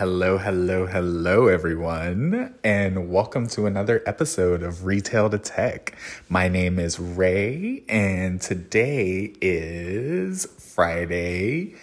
Hello, 0.00 0.38
hello, 0.38 0.86
hello, 0.86 1.48
everyone, 1.48 2.54
and 2.64 3.10
welcome 3.10 3.46
to 3.48 3.66
another 3.66 4.02
episode 4.06 4.62
of 4.62 4.86
Retail 4.86 5.28
to 5.28 5.36
Tech. 5.36 5.94
My 6.26 6.48
name 6.48 6.78
is 6.78 6.98
Ray, 6.98 7.82
and 7.86 8.40
today 8.40 9.34
is 9.42 10.46
Friday, 10.46 11.74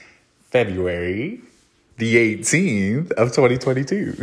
February 0.49 1.41
the 1.97 2.37
18th 2.37 3.11
of 3.13 3.31
2022. 3.33 4.13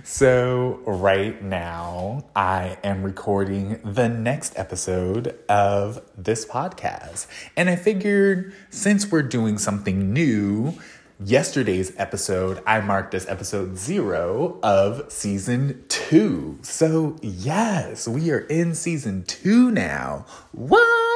so, 0.04 0.80
right 0.86 1.42
now, 1.42 2.24
I 2.34 2.78
am 2.82 3.02
recording 3.02 3.78
the 3.84 4.08
next 4.08 4.58
episode 4.58 5.38
of 5.50 6.00
this 6.16 6.46
podcast. 6.46 7.26
And 7.58 7.68
I 7.68 7.76
figured 7.76 8.54
since 8.70 9.10
we're 9.10 9.22
doing 9.22 9.58
something 9.58 10.14
new, 10.14 10.78
yesterday's 11.24 11.92
episode, 11.96 12.62
I 12.66 12.80
marked 12.80 13.14
as 13.14 13.26
episode 13.26 13.76
zero 13.76 14.58
of 14.62 15.10
season 15.12 15.84
two. 15.88 16.58
So, 16.62 17.16
yes, 17.22 18.08
we 18.08 18.30
are 18.30 18.40
in 18.40 18.74
season 18.74 19.24
two 19.24 19.70
now. 19.70 20.26
What? 20.52 21.11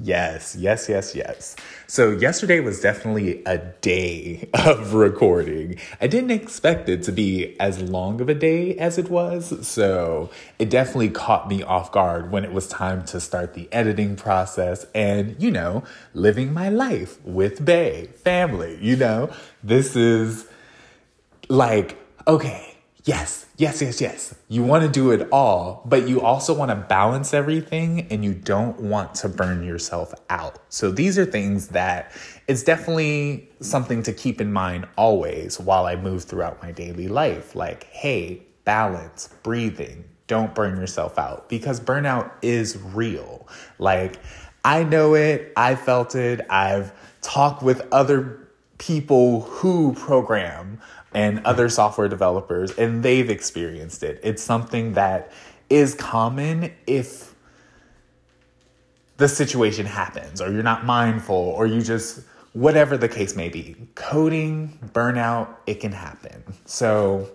Yes, 0.00 0.54
yes, 0.54 0.88
yes, 0.88 1.14
yes. 1.14 1.56
So, 1.88 2.10
yesterday 2.10 2.60
was 2.60 2.80
definitely 2.80 3.42
a 3.44 3.58
day 3.58 4.48
of 4.54 4.94
recording. 4.94 5.76
I 6.00 6.06
didn't 6.06 6.30
expect 6.30 6.88
it 6.88 7.02
to 7.04 7.12
be 7.12 7.58
as 7.58 7.82
long 7.82 8.20
of 8.20 8.28
a 8.28 8.34
day 8.34 8.76
as 8.76 8.96
it 8.98 9.10
was. 9.10 9.66
So, 9.66 10.30
it 10.58 10.70
definitely 10.70 11.10
caught 11.10 11.48
me 11.48 11.64
off 11.64 11.90
guard 11.90 12.30
when 12.30 12.44
it 12.44 12.52
was 12.52 12.68
time 12.68 13.04
to 13.06 13.20
start 13.20 13.54
the 13.54 13.68
editing 13.72 14.14
process 14.14 14.86
and, 14.94 15.34
you 15.42 15.50
know, 15.50 15.82
living 16.14 16.52
my 16.52 16.68
life 16.68 17.18
with 17.24 17.64
Bay, 17.64 18.08
family. 18.22 18.78
You 18.80 18.96
know, 18.96 19.32
this 19.64 19.96
is 19.96 20.46
like, 21.48 21.96
okay, 22.26 22.67
yes, 23.08 23.46
yes, 23.56 23.80
yes, 23.80 24.02
yes. 24.02 24.34
You 24.48 24.62
want 24.62 24.82
to 24.84 24.88
do 24.90 25.12
it 25.12 25.28
all, 25.32 25.82
but 25.86 26.06
you 26.06 26.20
also 26.20 26.52
want 26.52 26.70
to 26.70 26.76
balance 26.76 27.32
everything 27.32 28.06
and 28.10 28.22
you 28.22 28.34
don't 28.34 28.78
want 28.78 29.14
to 29.16 29.30
burn 29.30 29.64
yourself 29.64 30.12
out. 30.28 30.58
So 30.68 30.90
these 30.90 31.18
are 31.18 31.24
things 31.24 31.68
that 31.68 32.12
it's 32.48 32.62
definitely 32.62 33.48
something 33.60 34.02
to 34.02 34.12
keep 34.12 34.42
in 34.42 34.52
mind 34.52 34.86
always 34.98 35.58
while 35.58 35.86
I 35.86 35.96
move 35.96 36.24
throughout 36.24 36.62
my 36.62 36.70
daily 36.70 37.08
life. 37.08 37.54
Like, 37.54 37.84
hey, 37.84 38.42
balance, 38.64 39.30
breathing, 39.42 40.04
don't 40.26 40.54
burn 40.54 40.76
yourself 40.76 41.18
out 41.18 41.48
because 41.48 41.80
burnout 41.80 42.30
is 42.42 42.76
real. 42.76 43.48
Like, 43.78 44.18
I 44.66 44.84
know 44.84 45.14
it, 45.14 45.54
I 45.56 45.76
felt 45.76 46.14
it, 46.14 46.42
I've 46.50 46.92
talked 47.22 47.62
with 47.62 47.88
other 47.90 48.48
people 48.76 49.42
who 49.42 49.92
program 49.94 50.80
and 51.12 51.44
other 51.44 51.68
software 51.68 52.08
developers, 52.08 52.72
and 52.72 53.02
they've 53.02 53.30
experienced 53.30 54.02
it. 54.02 54.20
It's 54.22 54.42
something 54.42 54.92
that 54.94 55.32
is 55.70 55.94
common 55.94 56.72
if 56.86 57.34
the 59.16 59.28
situation 59.28 59.86
happens, 59.86 60.40
or 60.40 60.52
you're 60.52 60.62
not 60.62 60.84
mindful, 60.84 61.34
or 61.34 61.66
you 61.66 61.82
just, 61.82 62.20
whatever 62.52 62.96
the 62.96 63.08
case 63.08 63.34
may 63.34 63.48
be. 63.48 63.74
Coding, 63.94 64.78
burnout, 64.92 65.48
it 65.66 65.80
can 65.80 65.92
happen. 65.92 66.44
So 66.66 67.28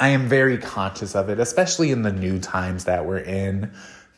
I 0.00 0.08
am 0.08 0.28
very 0.28 0.58
conscious 0.58 1.14
of 1.14 1.28
it, 1.28 1.38
especially 1.38 1.90
in 1.92 2.02
the 2.02 2.12
new 2.12 2.40
times 2.40 2.84
that 2.84 3.06
we're 3.06 3.18
in 3.18 3.72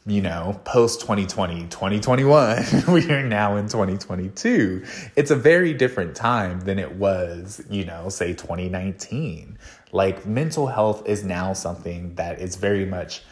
you 0.06 0.22
know, 0.22 0.60
post 0.64 1.00
2020, 1.00 1.66
2021, 1.66 2.64
we 2.92 3.10
are 3.10 3.24
now 3.24 3.56
in 3.56 3.66
2022. 3.66 4.84
It's 5.16 5.32
a 5.32 5.36
very 5.36 5.74
different 5.74 6.14
time 6.14 6.60
than 6.60 6.78
it 6.78 6.92
was, 6.94 7.60
you 7.68 7.84
know, 7.84 8.08
say 8.08 8.32
2019. 8.32 9.58
Like 9.90 10.24
mental 10.24 10.68
health 10.68 11.08
is 11.08 11.24
now 11.24 11.52
something 11.54 12.14
that 12.14 12.40
is 12.40 12.54
very 12.54 12.86
much 12.86 13.22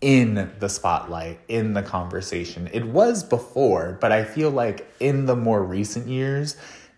in 0.00 0.50
the 0.58 0.68
spotlight, 0.68 1.38
in 1.48 1.74
the 1.74 1.82
conversation. 1.82 2.68
It 2.72 2.86
was 2.86 3.22
before, 3.22 3.98
but 4.00 4.10
I 4.10 4.24
feel 4.24 4.50
like 4.50 4.90
in 5.00 5.26
the 5.26 5.36
more 5.36 5.62
recent 5.62 6.08
years, 6.08 6.56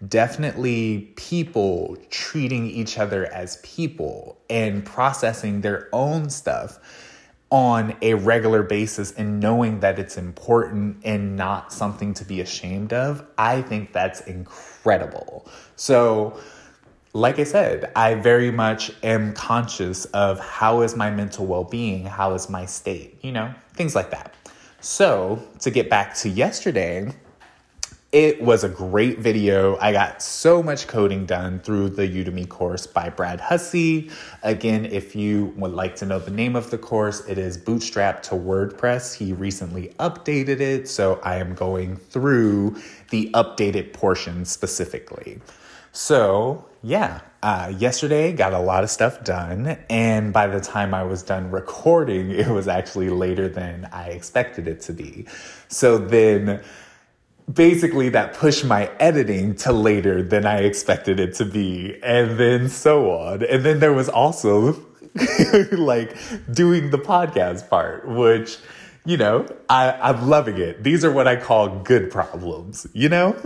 definitely 0.08 1.12
people 1.16 1.97
treating 2.08 2.66
each 2.66 2.98
other 2.98 3.26
as 3.32 3.58
people 3.64 4.38
and 4.48 4.84
processing 4.84 5.60
their 5.60 5.88
own 5.92 6.31
stuff 6.31 6.78
on 7.50 7.97
a 8.03 8.15
regular 8.15 8.62
basis 8.62 9.12
and 9.12 9.38
knowing 9.38 9.81
that 9.81 9.99
it's 9.99 10.16
important 10.16 10.97
and 11.05 11.37
not 11.37 11.72
something 11.72 12.12
to 12.15 12.25
be 12.25 12.41
ashamed 12.41 12.93
of, 12.93 13.25
I 13.38 13.62
think 13.62 13.93
that's 13.93 14.22
incredible. 14.22 15.47
So, 15.77 16.38
like 17.12 17.38
I 17.38 17.44
said, 17.44 17.93
I 17.94 18.15
very 18.15 18.50
much 18.50 18.91
am 19.05 19.34
conscious 19.34 20.05
of 20.06 20.41
how 20.41 20.81
is 20.81 20.97
my 20.97 21.10
mental 21.10 21.47
well-being, 21.47 22.06
how 22.06 22.34
is 22.34 22.50
my 22.50 22.66
state, 22.66 23.19
you 23.22 23.31
know, 23.31 23.55
things 23.75 23.94
like 23.94 24.11
that. 24.11 24.34
So, 24.81 25.41
to 25.61 25.71
get 25.71 25.88
back 25.88 26.15
to 26.16 26.28
yesterday, 26.28 27.15
it 28.14 28.41
was 28.41 28.62
a 28.62 28.69
great 28.69 29.19
video. 29.19 29.76
I 29.78 29.91
got 29.91 30.22
so 30.22 30.62
much 30.62 30.86
coding 30.86 31.26
done 31.26 31.58
through 31.58 31.88
the 31.88 32.06
Udemy 32.06 32.48
course 32.48 32.86
by 32.86 33.10
Brad 33.10 33.41
Hussey. 33.41 34.08
Again, 34.44 34.86
if 34.86 35.16
you 35.16 35.52
would 35.56 35.72
like 35.72 35.97
to 35.97 36.06
know 36.06 36.20
the 36.20 36.30
name 36.30 36.54
of 36.54 36.70
the 36.70 36.78
course, 36.78 37.26
it 37.26 37.38
is 37.38 37.58
Bootstrap 37.58 38.22
to 38.25 38.36
WordPress. 38.36 39.16
He 39.16 39.32
recently 39.32 39.92
updated 39.98 40.60
it, 40.60 40.88
so 40.88 41.19
I 41.25 41.38
am 41.38 41.56
going 41.56 41.97
through 41.97 42.76
the 43.10 43.32
updated 43.34 43.92
portion 43.92 44.44
specifically. 44.44 45.41
So, 45.91 46.66
yeah, 46.84 47.20
uh, 47.42 47.72
yesterday 47.76 48.32
got 48.32 48.52
a 48.52 48.60
lot 48.60 48.84
of 48.84 48.91
stuff 48.91 49.25
done, 49.25 49.76
and 49.91 50.32
by 50.32 50.46
the 50.46 50.60
time 50.60 50.94
I 50.94 51.02
was 51.02 51.25
done 51.25 51.50
recording, 51.50 52.31
it 52.32 52.46
was 52.46 52.69
actually 52.69 53.10
later 53.10 53.48
than 53.48 53.88
I 53.91 54.10
expected 54.10 54.69
it 54.69 54.81
to 54.82 54.92
be. 54.92 55.26
So 55.66 55.98
then 55.98 56.62
basically 57.53 58.09
that 58.10 58.34
pushed 58.34 58.65
my 58.65 58.91
editing 58.99 59.55
to 59.56 59.72
later 59.72 60.22
than 60.22 60.47
I 60.47 60.59
expected 60.59 61.21
it 61.21 61.34
to 61.37 61.44
be, 61.44 61.99
and 62.03 62.38
then 62.38 62.69
so 62.69 63.10
on. 63.10 63.44
And 63.44 63.65
then 63.65 63.81
there 63.81 63.93
was 63.93 64.09
also 64.09 64.72
like 65.72 66.16
doing 66.53 66.91
the 66.91 66.99
podcast 66.99 67.69
part, 67.69 68.09
which 68.09 68.59
you 69.06 69.19
know, 69.19 69.47
I, 69.69 69.93
I'm 69.93 70.31
loving 70.31 70.56
it. 70.56 70.82
These 70.82 71.05
are 71.05 71.12
what 71.12 71.28
I 71.28 71.37
call 71.37 71.81
good 71.81 72.10
problems, 72.10 72.87
you 72.94 73.10
know? 73.10 73.32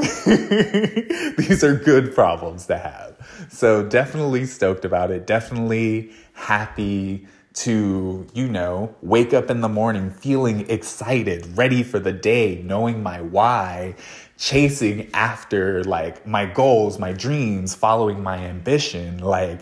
These 1.37 1.65
are 1.65 1.75
good 1.75 2.15
problems 2.15 2.67
to 2.67 2.79
have. 2.79 3.17
So 3.51 3.85
definitely 3.85 4.47
stoked 4.47 4.85
about 4.85 5.11
it. 5.11 5.27
Definitely 5.27 6.13
happy 6.35 7.27
to, 7.55 8.27
you 8.33 8.49
know, 8.49 8.95
wake 9.03 9.35
up 9.35 9.51
in 9.51 9.61
the 9.61 9.69
morning 9.69 10.11
feeling 10.11 10.69
excited, 10.71 11.57
ready 11.57 11.83
for 11.83 11.99
the 11.99 12.13
day, 12.13 12.63
knowing 12.65 13.03
my 13.03 13.21
why, 13.21 13.95
chasing 14.37 15.11
after 15.13 15.83
like 15.85 16.27
my 16.27 16.47
goals, 16.47 16.99
my 16.99 17.13
dreams, 17.13 17.75
following 17.75 18.23
my 18.23 18.39
ambition. 18.39 19.19
Like, 19.19 19.61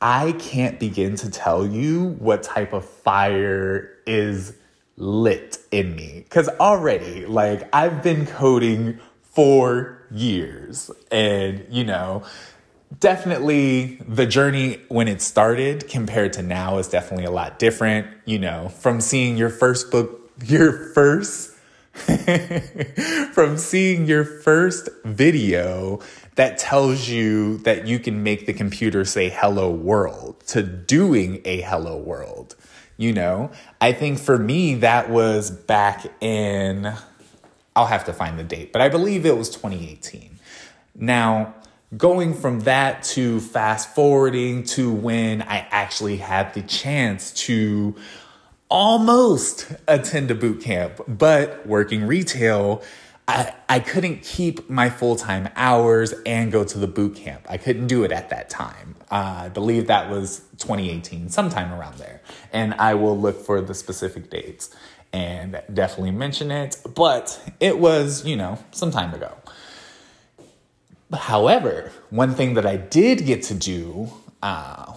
I 0.00 0.32
can't 0.32 0.78
begin 0.78 1.16
to 1.16 1.30
tell 1.30 1.66
you 1.66 2.08
what 2.18 2.42
type 2.42 2.72
of 2.72 2.84
fire 2.84 3.90
is 4.06 4.54
lit 4.96 5.58
in 5.70 5.96
me. 5.96 6.26
Cause 6.28 6.48
already, 6.60 7.24
like, 7.26 7.68
I've 7.74 8.02
been 8.02 8.26
coding 8.26 9.00
for 9.22 10.02
years 10.10 10.90
and, 11.10 11.66
you 11.70 11.84
know, 11.84 12.22
definitely 13.00 13.96
the 14.06 14.26
journey 14.26 14.80
when 14.88 15.08
it 15.08 15.20
started 15.20 15.88
compared 15.88 16.32
to 16.34 16.42
now 16.42 16.78
is 16.78 16.88
definitely 16.88 17.26
a 17.26 17.30
lot 17.30 17.58
different. 17.58 18.06
You 18.24 18.38
know, 18.38 18.68
from 18.68 19.00
seeing 19.00 19.36
your 19.36 19.50
first 19.50 19.90
book, 19.90 20.30
your 20.44 20.72
first, 20.92 21.52
from 23.32 23.56
seeing 23.58 24.06
your 24.06 24.24
first 24.24 24.88
video 25.04 26.00
that 26.36 26.58
tells 26.58 27.08
you 27.08 27.58
that 27.58 27.86
you 27.86 27.98
can 27.98 28.22
make 28.22 28.46
the 28.46 28.52
computer 28.52 29.04
say 29.04 29.28
hello 29.28 29.70
world 29.70 30.40
to 30.48 30.62
doing 30.62 31.40
a 31.44 31.60
hello 31.60 31.96
world. 31.96 32.56
You 32.96 33.12
know, 33.12 33.50
I 33.80 33.92
think 33.92 34.18
for 34.18 34.38
me, 34.38 34.76
that 34.76 35.10
was 35.10 35.50
back 35.50 36.06
in, 36.20 36.92
I'll 37.74 37.86
have 37.86 38.04
to 38.04 38.12
find 38.12 38.38
the 38.38 38.44
date, 38.44 38.72
but 38.72 38.82
I 38.82 38.88
believe 38.88 39.26
it 39.26 39.36
was 39.36 39.50
2018. 39.50 40.38
Now, 40.94 41.54
going 41.96 42.34
from 42.34 42.60
that 42.60 43.02
to 43.02 43.40
fast 43.40 43.94
forwarding 43.94 44.64
to 44.64 44.92
when 44.92 45.42
I 45.42 45.66
actually 45.70 46.16
had 46.16 46.54
the 46.54 46.62
chance 46.62 47.32
to 47.44 47.94
almost 48.68 49.72
attend 49.86 50.30
a 50.30 50.34
boot 50.34 50.62
camp, 50.62 51.00
but 51.06 51.66
working 51.66 52.06
retail, 52.06 52.82
I, 53.28 53.54
I 53.68 53.80
couldn't 53.80 54.22
keep 54.22 54.68
my 54.68 54.90
full 54.90 55.16
time 55.16 55.48
hours 55.56 56.12
and 56.26 56.50
go 56.50 56.64
to 56.64 56.78
the 56.78 56.86
boot 56.86 57.16
camp. 57.16 57.46
I 57.48 57.56
couldn't 57.56 57.86
do 57.86 58.04
it 58.04 58.12
at 58.12 58.30
that 58.30 58.50
time. 58.50 58.96
Uh, 59.10 59.42
I 59.44 59.48
believe 59.48 59.86
that 59.86 60.10
was 60.10 60.40
2018, 60.58 61.28
sometime 61.28 61.72
around 61.72 61.98
there. 61.98 62.20
And 62.52 62.74
I 62.74 62.94
will 62.94 63.18
look 63.18 63.44
for 63.44 63.60
the 63.60 63.74
specific 63.74 64.30
dates 64.30 64.74
and 65.12 65.62
definitely 65.72 66.10
mention 66.10 66.50
it. 66.50 66.76
But 66.94 67.40
it 67.60 67.78
was, 67.78 68.26
you 68.26 68.36
know, 68.36 68.58
some 68.72 68.90
time 68.90 69.14
ago. 69.14 69.36
However, 71.14 71.92
one 72.10 72.34
thing 72.34 72.54
that 72.54 72.66
I 72.66 72.76
did 72.76 73.24
get 73.24 73.42
to 73.44 73.54
do 73.54 74.10
uh, 74.42 74.94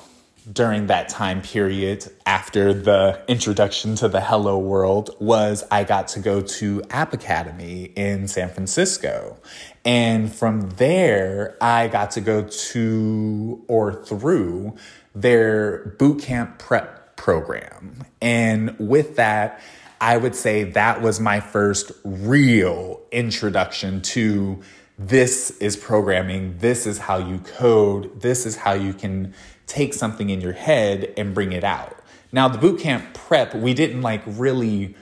during 0.52 0.88
that 0.88 1.10
time 1.10 1.42
period 1.42 2.06
after 2.25 2.74
the 2.74 3.22
introduction 3.28 3.96
to 3.96 4.08
the 4.08 4.22
hello 4.22 4.58
world 4.58 5.16
was 5.19 5.64
I 5.72 5.84
got 5.84 6.08
to 6.10 6.19
go 6.19 6.42
to 6.42 6.84
App 6.90 7.14
Academy 7.14 7.92
in 7.96 8.28
San 8.28 8.50
Francisco. 8.50 9.38
And 9.84 10.34
from 10.34 10.69
there, 10.72 11.58
I 11.62 11.88
got 11.88 12.12
to 12.12 12.22
go 12.22 12.44
to 12.44 13.63
or 13.68 13.94
through 13.94 14.75
their 15.16 15.96
bootcamp 15.98 16.60
prep 16.60 17.16
program. 17.18 18.04
And 18.22 18.75
with 18.80 19.16
that, 19.18 19.62
I 20.00 20.18
would 20.18 20.36
say 20.36 20.63
that 20.63 21.02
was 21.02 21.20
my 21.20 21.40
first 21.40 21.92
real 22.04 23.02
introduction 23.12 24.02
to 24.02 24.62
this 24.98 25.52
is 25.60 25.78
programming, 25.78 26.58
this 26.58 26.88
is 26.88 26.98
how 26.98 27.18
you 27.18 27.40
code, 27.40 28.22
this 28.22 28.46
is 28.46 28.58
how 28.58 28.74
you 28.74 28.94
can 28.94 29.34
take 29.68 29.94
something 29.94 30.30
in 30.30 30.42
your 30.42 30.54
head 30.54 31.14
and 31.18 31.34
bring 31.34 31.52
it 31.52 31.64
out. 31.64 32.00
Now, 32.32 32.48
the 32.48 32.58
bootcamp 32.58 33.14
prep, 33.14 33.54
we 33.54 33.74
didn't 33.74 34.02
like 34.02 34.22
really 34.26 34.96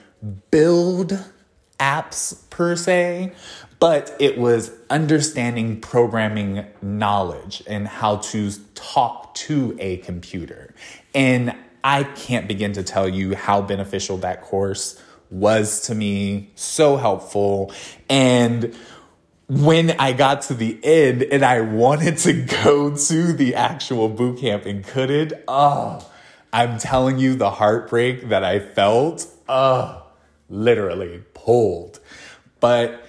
build 0.50 1.24
apps 1.80 2.48
per 2.50 2.76
se, 2.76 3.32
but 3.78 4.14
it 4.18 4.38
was 4.38 4.72
understanding 4.90 5.80
programming 5.80 6.66
knowledge 6.82 7.62
and 7.66 7.86
how 7.86 8.16
to 8.16 8.50
talk 8.74 9.34
to 9.34 9.76
a 9.78 9.98
computer. 9.98 10.74
And 11.14 11.54
I 11.84 12.04
can't 12.04 12.48
begin 12.48 12.72
to 12.72 12.82
tell 12.82 13.08
you 13.08 13.34
how 13.34 13.62
beneficial 13.62 14.18
that 14.18 14.42
course 14.42 15.00
was 15.30 15.82
to 15.82 15.94
me, 15.94 16.50
so 16.54 16.96
helpful. 16.96 17.72
And 18.08 18.74
when 19.48 19.92
I 19.92 20.12
got 20.12 20.42
to 20.42 20.54
the 20.54 20.78
end 20.82 21.22
and 21.22 21.44
I 21.44 21.60
wanted 21.60 22.18
to 22.18 22.32
go 22.64 22.96
to 22.96 23.32
the 23.32 23.54
actual 23.54 24.08
boot 24.08 24.40
camp 24.40 24.66
and 24.66 24.84
couldn't, 24.84 25.32
oh, 25.46 26.08
I'm 26.52 26.78
telling 26.78 27.18
you 27.18 27.34
the 27.34 27.50
heartbreak 27.50 28.28
that 28.28 28.44
I 28.44 28.60
felt, 28.60 29.26
oh, 29.48 30.06
literally 30.48 31.22
pulled. 31.34 32.00
But 32.60 33.04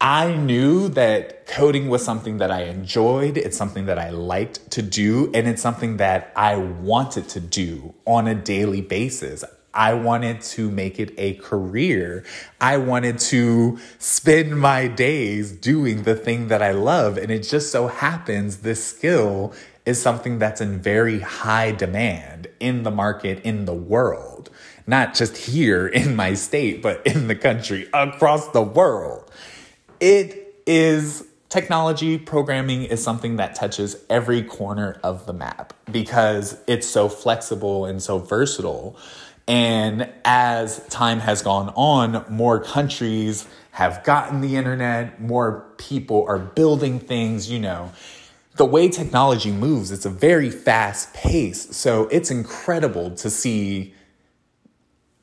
I 0.00 0.34
knew 0.34 0.88
that 0.90 1.46
coding 1.46 1.88
was 1.88 2.04
something 2.04 2.38
that 2.38 2.50
I 2.50 2.64
enjoyed. 2.64 3.38
It's 3.38 3.56
something 3.56 3.86
that 3.86 3.98
I 3.98 4.10
liked 4.10 4.70
to 4.72 4.82
do, 4.82 5.30
and 5.32 5.48
it's 5.48 5.62
something 5.62 5.96
that 5.96 6.32
I 6.36 6.56
wanted 6.56 7.28
to 7.30 7.40
do 7.40 7.94
on 8.04 8.28
a 8.28 8.34
daily 8.34 8.82
basis. 8.82 9.42
I 9.76 9.92
wanted 9.94 10.40
to 10.40 10.70
make 10.70 10.98
it 10.98 11.12
a 11.18 11.34
career. 11.34 12.24
I 12.60 12.78
wanted 12.78 13.18
to 13.18 13.78
spend 13.98 14.58
my 14.58 14.88
days 14.88 15.52
doing 15.52 16.04
the 16.04 16.16
thing 16.16 16.48
that 16.48 16.62
I 16.62 16.72
love. 16.72 17.18
And 17.18 17.30
it 17.30 17.40
just 17.40 17.70
so 17.70 17.88
happens 17.88 18.58
this 18.58 18.84
skill 18.84 19.52
is 19.84 20.00
something 20.00 20.38
that's 20.38 20.60
in 20.60 20.80
very 20.80 21.20
high 21.20 21.72
demand 21.72 22.48
in 22.58 22.82
the 22.82 22.90
market, 22.90 23.40
in 23.44 23.66
the 23.66 23.74
world, 23.74 24.50
not 24.86 25.14
just 25.14 25.36
here 25.36 25.86
in 26.00 26.16
my 26.16 26.34
state, 26.34 26.82
but 26.82 27.06
in 27.06 27.28
the 27.28 27.36
country, 27.36 27.88
across 27.92 28.48
the 28.48 28.62
world. 28.62 29.30
It 30.00 30.62
is 30.66 31.24
technology 31.48 32.18
programming 32.18 32.84
is 32.84 33.02
something 33.02 33.36
that 33.36 33.54
touches 33.54 33.96
every 34.10 34.42
corner 34.42 34.98
of 35.02 35.26
the 35.26 35.32
map 35.32 35.72
because 35.90 36.58
it's 36.66 36.86
so 36.86 37.08
flexible 37.08 37.84
and 37.84 38.02
so 38.02 38.18
versatile. 38.18 38.96
And 39.48 40.12
as 40.24 40.84
time 40.88 41.20
has 41.20 41.42
gone 41.42 41.72
on, 41.76 42.24
more 42.28 42.60
countries 42.60 43.46
have 43.72 44.02
gotten 44.02 44.40
the 44.40 44.56
internet, 44.56 45.20
more 45.20 45.66
people 45.76 46.24
are 46.28 46.38
building 46.38 46.98
things, 46.98 47.50
you 47.50 47.58
know. 47.58 47.92
The 48.56 48.64
way 48.64 48.88
technology 48.88 49.52
moves, 49.52 49.92
it's 49.92 50.06
a 50.06 50.10
very 50.10 50.50
fast 50.50 51.12
pace. 51.14 51.76
So 51.76 52.08
it's 52.08 52.30
incredible 52.30 53.10
to 53.16 53.30
see 53.30 53.94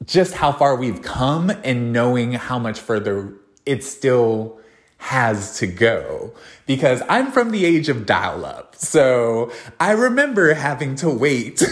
just 0.06 0.36
how 0.36 0.52
far 0.52 0.76
we've 0.76 1.02
come 1.02 1.50
and 1.64 1.92
knowing 1.92 2.34
how 2.34 2.60
much 2.60 2.80
further 2.80 3.34
it's 3.66 3.88
still 3.88 4.60
has 5.04 5.58
to 5.58 5.68
go 5.68 6.32
because 6.66 7.04
I'm 7.10 7.34
from 7.34 7.52
the 7.52 7.66
age 7.66 7.90
of 7.90 8.06
dial 8.06 8.46
up. 8.46 8.74
So 8.78 9.52
I 9.78 9.92
remember 9.92 10.54
having 10.54 10.96
to 10.96 11.10
wait 11.10 11.60
for 11.60 11.66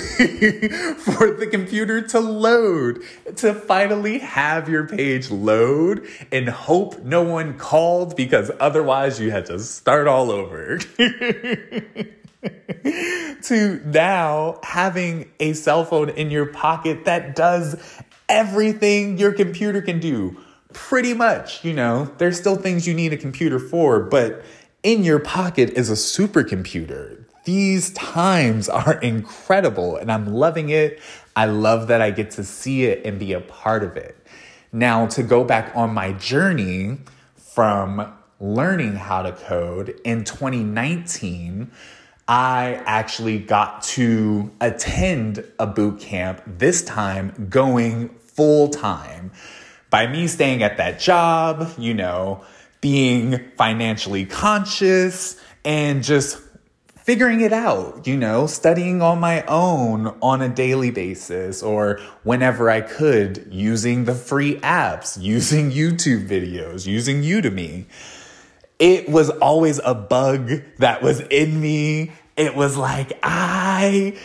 the 1.32 1.48
computer 1.50 2.02
to 2.10 2.20
load, 2.20 3.02
to 3.38 3.54
finally 3.54 4.20
have 4.20 4.68
your 4.68 4.86
page 4.86 5.32
load 5.32 6.06
and 6.30 6.50
hope 6.50 7.04
no 7.04 7.24
one 7.24 7.58
called 7.58 8.18
because 8.18 8.52
otherwise 8.60 9.18
you 9.22 9.32
had 9.32 9.46
to 9.46 9.60
start 9.60 10.10
all 10.10 10.30
over. 10.30 10.78
to 13.44 13.82
now 13.86 14.60
having 14.62 15.32
a 15.40 15.54
cell 15.54 15.86
phone 15.86 16.10
in 16.10 16.32
your 16.32 16.48
pocket 16.48 17.06
that 17.06 17.38
does 17.38 17.82
everything 18.28 19.18
your 19.18 19.32
computer 19.32 19.82
can 19.82 20.02
do 20.02 20.38
pretty 20.74 21.14
much, 21.14 21.64
you 21.64 21.74
know, 21.74 22.12
there's 22.18 22.38
still 22.38 22.56
things 22.56 22.88
you 22.88 22.94
need 22.94 23.14
a 23.14 23.18
computer 23.18 23.60
for, 23.60 24.00
but 24.00 24.44
in 24.84 25.04
your 25.04 25.20
pocket 25.20 25.72
is 25.72 25.90
a 25.90 25.94
supercomputer. 25.94 27.26
These 27.46 27.92
times 27.94 28.70
are 28.70 29.00
incredible 29.00 29.96
and 29.96 30.12
I'm 30.12 30.28
loving 30.28 30.70
it. 30.70 31.00
I 31.36 31.46
love 31.46 31.88
that 31.88 32.02
I 32.02 32.12
get 32.12 32.32
to 32.32 32.44
see 32.44 32.86
it 32.86 33.06
and 33.06 33.20
be 33.20 33.34
a 33.34 33.42
part 33.42 33.84
of 33.84 33.98
it. 33.98 34.18
Now, 34.72 35.06
to 35.08 35.24
go 35.24 35.44
back 35.44 35.76
on 35.76 35.94
my 35.94 36.14
journey 36.14 37.00
from 37.36 38.14
learning 38.40 38.96
how 38.96 39.22
to 39.24 39.32
code 39.34 40.00
in 40.04 40.24
2019, 40.24 41.72
I 42.28 42.82
actually 42.86 43.40
got 43.40 43.84
to 43.84 44.52
attend 44.62 45.44
a 45.60 45.68
boot 45.68 46.00
camp, 46.00 46.42
this 46.46 46.82
time 46.84 47.48
going 47.50 48.10
full 48.10 48.70
time 48.70 49.32
by 49.92 50.08
me 50.08 50.26
staying 50.26 50.64
at 50.64 50.78
that 50.78 51.00
job, 51.00 51.72
you 51.78 51.94
know, 51.94 52.44
being 52.80 53.52
financially 53.58 54.26
conscious 54.26 55.40
and 55.64 56.04
just 56.04 56.42
figuring 56.96 57.42
it 57.42 57.52
out, 57.52 58.08
you 58.08 58.16
know, 58.16 58.48
studying 58.48 59.02
on 59.02 59.20
my 59.20 59.44
own 59.44 60.08
on 60.22 60.42
a 60.42 60.50
daily 60.50 60.92
basis 60.92 61.62
or 61.62 62.00
whenever 62.24 62.70
I 62.70 62.82
could, 62.82 63.48
using 63.52 64.06
the 64.06 64.16
free 64.16 64.56
apps, 64.62 65.22
using 65.22 65.72
YouTube 65.72 66.28
videos, 66.28 66.88
using 66.88 67.22
Udemy. 67.22 67.86
It 68.80 69.10
was 69.10 69.30
always 69.30 69.80
a 69.84 69.94
bug 69.94 70.52
that 70.78 71.04
was 71.04 71.20
in 71.20 71.60
me. 71.60 72.12
It 72.38 72.56
was 72.56 72.78
like, 72.78 73.20
I 73.22 74.18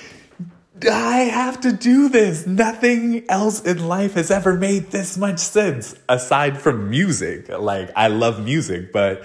I 0.84 1.18
have 1.18 1.60
to 1.62 1.72
do 1.72 2.08
this. 2.08 2.46
Nothing 2.46 3.24
else 3.30 3.62
in 3.62 3.88
life 3.88 4.14
has 4.14 4.30
ever 4.30 4.54
made 4.54 4.90
this 4.90 5.16
much 5.16 5.38
sense 5.38 5.94
aside 6.08 6.60
from 6.60 6.90
music. 6.90 7.48
Like, 7.48 7.90
I 7.96 8.08
love 8.08 8.44
music, 8.44 8.92
but 8.92 9.24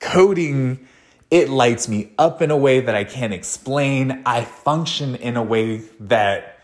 coding, 0.00 0.86
it 1.30 1.48
lights 1.48 1.88
me 1.88 2.12
up 2.18 2.42
in 2.42 2.50
a 2.50 2.56
way 2.56 2.80
that 2.80 2.94
I 2.94 3.04
can't 3.04 3.32
explain. 3.32 4.22
I 4.26 4.44
function 4.44 5.14
in 5.14 5.36
a 5.36 5.42
way 5.42 5.78
that 6.00 6.60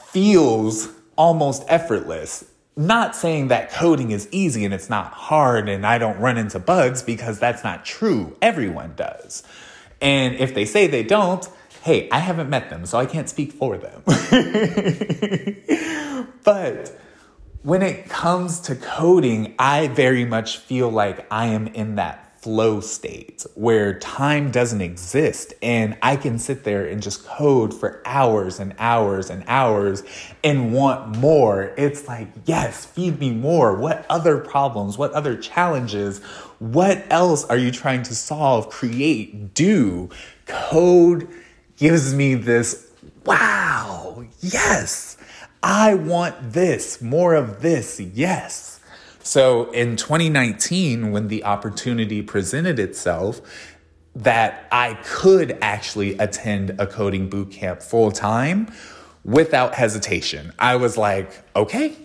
feels 0.00 0.88
almost 1.16 1.64
effortless. 1.66 2.44
Not 2.76 3.16
saying 3.16 3.48
that 3.48 3.72
coding 3.72 4.12
is 4.12 4.28
easy 4.30 4.64
and 4.64 4.72
it's 4.72 4.90
not 4.90 5.12
hard 5.12 5.68
and 5.68 5.86
I 5.86 5.98
don't 5.98 6.18
run 6.18 6.38
into 6.38 6.58
bugs 6.58 7.02
because 7.02 7.38
that's 7.38 7.64
not 7.64 7.84
true. 7.84 8.36
Everyone 8.40 8.94
does. 8.94 9.42
And 10.00 10.34
if 10.36 10.54
they 10.54 10.64
say 10.64 10.86
they 10.86 11.02
don't, 11.02 11.48
hey, 11.84 12.08
I 12.10 12.18
haven't 12.18 12.48
met 12.48 12.70
them, 12.70 12.86
so 12.86 12.96
I 12.96 13.04
can't 13.04 13.28
speak 13.28 13.52
for 13.52 13.76
them. 13.76 14.02
but 16.42 16.98
when 17.62 17.82
it 17.82 18.08
comes 18.08 18.58
to 18.60 18.74
coding, 18.74 19.54
I 19.58 19.88
very 19.88 20.24
much 20.24 20.56
feel 20.56 20.88
like 20.88 21.26
I 21.30 21.48
am 21.48 21.66
in 21.66 21.96
that 21.96 22.40
flow 22.40 22.80
state 22.80 23.44
where 23.54 23.98
time 23.98 24.50
doesn't 24.50 24.80
exist 24.80 25.52
and 25.62 25.96
I 26.02 26.16
can 26.16 26.38
sit 26.38 26.64
there 26.64 26.86
and 26.86 27.02
just 27.02 27.26
code 27.26 27.74
for 27.74 28.00
hours 28.06 28.60
and 28.60 28.74
hours 28.78 29.28
and 29.28 29.44
hours 29.46 30.02
and 30.42 30.72
want 30.72 31.18
more. 31.18 31.74
It's 31.76 32.08
like, 32.08 32.28
yes, 32.46 32.86
feed 32.86 33.20
me 33.20 33.30
more. 33.30 33.74
What 33.76 34.06
other 34.08 34.38
problems? 34.38 34.96
What 34.96 35.12
other 35.12 35.36
challenges? 35.36 36.22
What 36.58 37.04
else 37.10 37.44
are 37.44 37.58
you 37.58 37.70
trying 37.70 38.04
to 38.04 38.14
solve, 38.14 38.70
create, 38.70 39.52
do? 39.52 40.08
Code 40.46 41.28
gives 41.76 42.14
me 42.14 42.34
this 42.34 42.90
wow, 43.24 44.24
yes, 44.40 45.16
I 45.62 45.94
want 45.94 46.52
this, 46.52 47.00
more 47.00 47.34
of 47.34 47.62
this, 47.62 47.98
yes. 47.98 48.80
So 49.20 49.70
in 49.70 49.96
2019, 49.96 51.10
when 51.10 51.28
the 51.28 51.44
opportunity 51.44 52.20
presented 52.20 52.78
itself, 52.78 53.40
that 54.14 54.68
I 54.70 54.94
could 55.04 55.58
actually 55.60 56.16
attend 56.18 56.78
a 56.78 56.86
coding 56.86 57.28
boot 57.28 57.50
camp 57.50 57.82
full 57.82 58.12
time 58.12 58.72
without 59.24 59.74
hesitation. 59.74 60.52
I 60.58 60.76
was 60.76 60.96
like, 60.96 61.32
okay, 61.56 61.96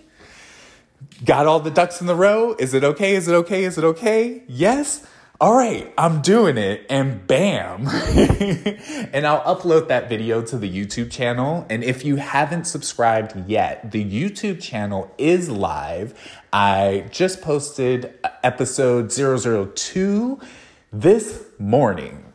got 1.23 1.45
all 1.45 1.59
the 1.59 1.69
ducks 1.69 2.01
in 2.01 2.07
the 2.07 2.15
row. 2.15 2.55
Is 2.57 2.73
it 2.73 2.83
okay? 2.83 3.15
Is 3.15 3.27
it 3.27 3.33
okay? 3.33 3.65
Is 3.65 3.77
it 3.77 3.83
okay? 3.83 4.43
Yes. 4.47 5.05
All 5.41 5.55
right, 5.55 5.93
I'm 5.97 6.21
doing 6.21 6.57
it, 6.57 6.85
and 6.89 7.25
bam. 7.25 7.87
and 7.87 9.25
I'll 9.25 9.55
upload 9.55 9.87
that 9.87 10.09
video 10.09 10.41
to 10.41 10.57
the 10.57 10.69
YouTube 10.69 11.09
channel. 11.09 11.65
And 11.69 11.81
if 11.81 12.03
you 12.03 12.17
haven't 12.17 12.65
subscribed 12.65 13.47
yet, 13.49 13.91
the 13.91 14.03
YouTube 14.03 14.61
channel 14.61 15.09
is 15.17 15.49
live. 15.49 16.13
I 16.51 17.05
just 17.09 17.41
posted 17.41 18.19
uh, 18.21 18.31
episode 18.43 19.13
002 19.13 20.41
this 20.91 21.45
morning. 21.57 22.28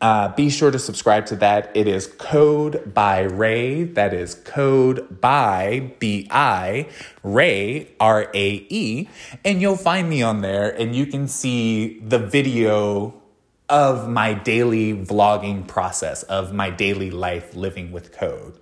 Uh, 0.00 0.28
be 0.34 0.50
sure 0.50 0.70
to 0.70 0.78
subscribe 0.78 1.24
to 1.26 1.36
that. 1.36 1.70
It 1.74 1.88
is 1.88 2.06
Code 2.06 2.92
by 2.92 3.20
Ray. 3.20 3.84
That 3.84 4.12
is 4.12 4.34
Code 4.34 5.20
by 5.20 5.92
B 5.98 6.28
I 6.30 6.88
Ray 7.22 7.88
R 7.98 8.30
A 8.34 8.66
E, 8.68 9.08
and 9.44 9.60
you'll 9.62 9.76
find 9.76 10.10
me 10.10 10.22
on 10.22 10.42
there, 10.42 10.68
and 10.68 10.94
you 10.94 11.06
can 11.06 11.28
see 11.28 11.98
the 12.00 12.18
video 12.18 13.14
of 13.68 14.08
my 14.08 14.34
daily 14.34 14.92
vlogging 14.92 15.66
process 15.66 16.22
of 16.24 16.52
my 16.52 16.70
daily 16.70 17.10
life 17.10 17.56
living 17.56 17.90
with 17.90 18.12
code. 18.12 18.58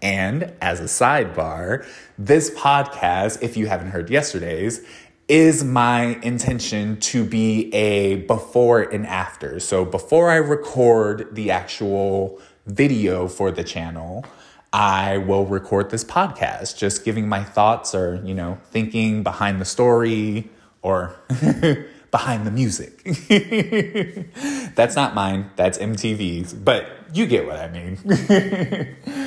And 0.00 0.52
as 0.60 0.80
a 0.80 0.84
sidebar, 0.84 1.86
this 2.16 2.50
podcast, 2.50 3.42
if 3.42 3.56
you 3.56 3.66
haven't 3.66 3.90
heard 3.90 4.08
yesterday's, 4.08 4.86
is 5.28 5.64
my 5.64 6.18
intention 6.22 6.98
to 7.00 7.24
be 7.24 7.72
a 7.74 8.16
before 8.16 8.82
and 8.82 9.06
after. 9.06 9.58
So 9.58 9.84
before 9.84 10.30
I 10.30 10.36
record 10.36 11.34
the 11.34 11.50
actual 11.50 12.40
video 12.66 13.26
for 13.26 13.50
the 13.50 13.64
channel, 13.64 14.24
I 14.72 15.18
will 15.18 15.46
record 15.46 15.90
this 15.90 16.04
podcast, 16.04 16.76
just 16.76 17.04
giving 17.04 17.28
my 17.28 17.42
thoughts 17.42 17.94
or, 17.94 18.20
you 18.24 18.34
know, 18.34 18.58
thinking 18.70 19.22
behind 19.22 19.60
the 19.60 19.64
story 19.64 20.50
or 20.82 21.16
behind 22.10 22.46
the 22.46 22.50
music. 22.50 23.02
that's 24.74 24.94
not 24.94 25.14
mine, 25.14 25.50
that's 25.56 25.78
MTV's, 25.78 26.52
but 26.52 26.86
you 27.12 27.26
get 27.26 27.46
what 27.46 27.56
I 27.56 27.68
mean. 27.68 28.96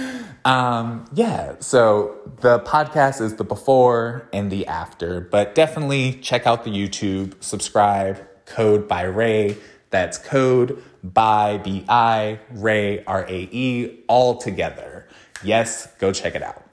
Um, 0.49 1.05
yeah, 1.13 1.57
so 1.59 2.17
the 2.41 2.59
podcast 2.61 3.21
is 3.21 3.35
the 3.35 3.43
before 3.43 4.27
and 4.33 4.51
the 4.51 4.65
after, 4.65 5.21
but 5.21 5.53
definitely 5.53 6.13
check 6.13 6.47
out 6.47 6.63
the 6.63 6.71
YouTube, 6.71 7.35
subscribe, 7.39 8.27
Code 8.47 8.87
by 8.87 9.03
Ray. 9.03 9.57
That's 9.91 10.17
Code 10.17 10.83
by 11.03 11.59
B 11.59 11.85
I 11.87 12.39
Ray 12.49 13.03
R 13.05 13.27
A 13.29 13.47
E, 13.51 13.99
all 14.07 14.37
together. 14.39 15.07
Yes, 15.43 15.85
go 15.99 16.11
check 16.11 16.33
it 16.33 16.41
out. 16.41 16.65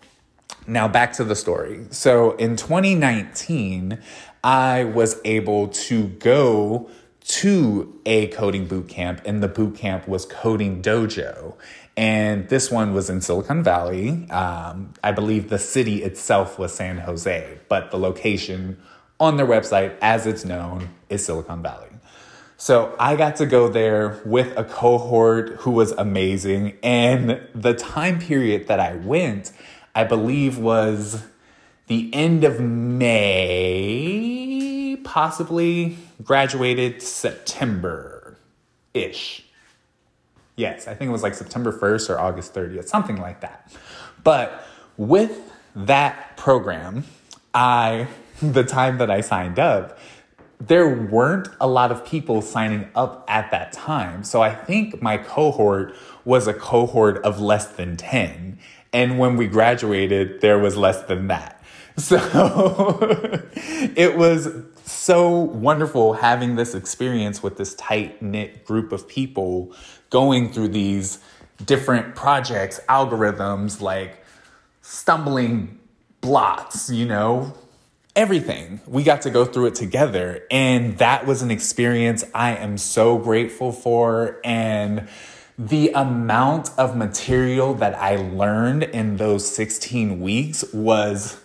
Now 0.67 0.89
back 0.89 1.13
to 1.15 1.25
the 1.25 1.37
story. 1.37 1.85
So 1.91 2.31
in 2.37 2.57
2019, 2.57 3.99
I 4.43 4.85
was 4.85 5.21
able 5.27 5.69
to 5.69 6.05
go 6.09 6.89
to 7.27 8.01
a 8.07 8.29
coding 8.29 8.67
boot 8.67 8.89
camp, 8.89 9.21
and 9.25 9.43
the 9.43 9.49
boot 9.49 9.77
camp 9.77 10.07
was 10.07 10.25
Coding 10.25 10.81
Dojo. 10.81 11.57
And 11.97 12.49
this 12.49 12.71
one 12.71 12.93
was 12.93 13.09
in 13.09 13.23
Silicon 13.23 13.63
Valley. 13.63 14.29
Um, 14.31 14.93
I 15.03 15.13
believe 15.13 15.49
the 15.49 15.59
city 15.59 16.03
itself 16.03 16.59
was 16.59 16.75
San 16.75 16.99
Jose, 16.99 17.59
but 17.69 17.91
the 17.91 17.99
location 17.99 18.79
on 19.19 19.39
their 19.39 19.47
website, 19.47 19.97
as 20.03 20.27
it's 20.27 20.45
known, 20.45 20.91
is 21.09 21.25
Silicon 21.25 21.63
Valley. 21.63 21.89
So 22.59 22.95
I 22.99 23.17
got 23.17 23.37
to 23.37 23.47
go 23.47 23.69
there 23.69 24.21
with 24.25 24.57
a 24.59 24.65
cohort 24.65 25.57
who 25.61 25.71
was 25.71 25.93
amazing. 25.93 26.77
And 26.83 27.41
the 27.55 27.73
time 27.75 28.19
period 28.19 28.69
that 28.69 28.81
I 28.81 28.97
went, 28.97 29.53
I 29.95 30.05
believe, 30.05 30.59
was 30.59 31.23
the 31.87 32.11
end 32.13 32.45
of 32.45 32.61
May, 32.61 33.07
possibly 35.05 35.97
graduated 36.23 37.01
September 37.01 38.37
ish. 38.93 39.46
Yes, 40.57 40.89
I 40.89 40.95
think 40.95 41.11
it 41.11 41.13
was 41.13 41.23
like 41.23 41.35
September 41.35 41.71
1st 41.71 42.11
or 42.11 42.19
August 42.19 42.55
30th, 42.55 42.89
something 42.89 43.21
like 43.21 43.41
that. 43.43 43.71
But 44.25 44.67
with 44.97 45.53
that 45.75 46.37
program, 46.39 47.05
I, 47.55 48.09
the 48.43 48.65
time 48.65 48.99
that 48.99 49.11
I 49.11 49.21
signed 49.21 49.59
up, 49.59 49.99
there 50.59 50.89
weren't 50.89 51.49
a 51.61 51.67
lot 51.67 51.93
of 51.93 52.07
people 52.07 52.41
signing 52.41 52.89
up 52.95 53.25
at 53.29 53.51
that 53.51 53.73
time. 53.73 54.25
So 54.25 54.41
I 54.41 54.55
think 54.55 55.03
my 55.03 55.19
cohort 55.19 55.95
was 56.25 56.47
a 56.47 56.55
cohort 56.55 57.19
of 57.19 57.39
less 57.39 57.67
than 57.67 57.99
10. 57.99 58.59
And 58.93 59.19
when 59.19 59.37
we 59.37 59.49
graduated, 59.49 60.41
there 60.41 60.59
was 60.59 60.77
less 60.77 61.03
than 61.03 61.29
that. 61.29 61.53
So 61.99 62.19
it 63.55 64.19
was 64.19 64.49
so 64.87 65.31
wonderful 65.31 66.15
having 66.15 66.57
this 66.57 66.75
experience 66.75 67.43
with 67.43 67.57
this 67.57 67.75
tight 67.75 68.23
knit 68.23 68.65
group 68.65 68.93
of 68.93 69.09
people 69.09 69.75
going 70.11 70.53
through 70.53 70.69
these 70.69 71.19
different 71.65 72.15
projects, 72.15 72.81
algorithms, 72.89 73.81
like 73.81 74.25
stumbling 74.83 75.79
blocks, 76.21 76.91
you 76.91 77.07
know, 77.07 77.55
everything. 78.15 78.81
We 78.87 79.03
got 79.03 79.23
to 79.23 79.31
go 79.31 79.45
through 79.45 79.67
it 79.67 79.75
together. 79.75 80.45
And 80.51 80.99
that 80.99 81.27
was 81.27 81.43
an 81.43 81.51
experience 81.51 82.25
I 82.35 82.57
am 82.57 82.79
so 82.79 83.19
grateful 83.19 83.73
for. 83.73 84.41
And 84.45 85.09
the 85.59 85.91
amount 85.93 86.71
of 86.79 86.97
material 86.97 87.75
that 87.75 87.95
I 87.95 88.17
learned 88.17 88.85
in 88.85 89.17
those 89.17 89.51
16 89.55 90.21
weeks 90.21 90.65
was 90.73 91.41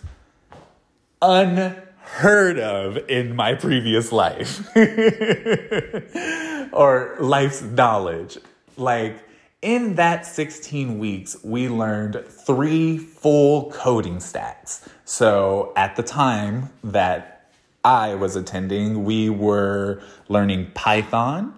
unheard 2.02 2.58
of 2.58 2.98
in 3.08 3.34
my 3.34 3.54
previous 3.54 4.12
life 4.12 4.68
or 6.72 7.16
life's 7.20 7.62
knowledge. 7.62 8.38
Like 8.76 9.18
in 9.60 9.94
that 9.96 10.26
16 10.26 10.98
weeks, 10.98 11.36
we 11.42 11.68
learned 11.68 12.24
three 12.26 12.98
full 12.98 13.70
coding 13.70 14.20
stacks. 14.20 14.88
So 15.04 15.72
at 15.76 15.96
the 15.96 16.02
time 16.02 16.70
that 16.84 17.50
I 17.84 18.14
was 18.14 18.36
attending, 18.36 19.04
we 19.04 19.28
were 19.28 20.02
learning 20.28 20.70
Python, 20.74 21.54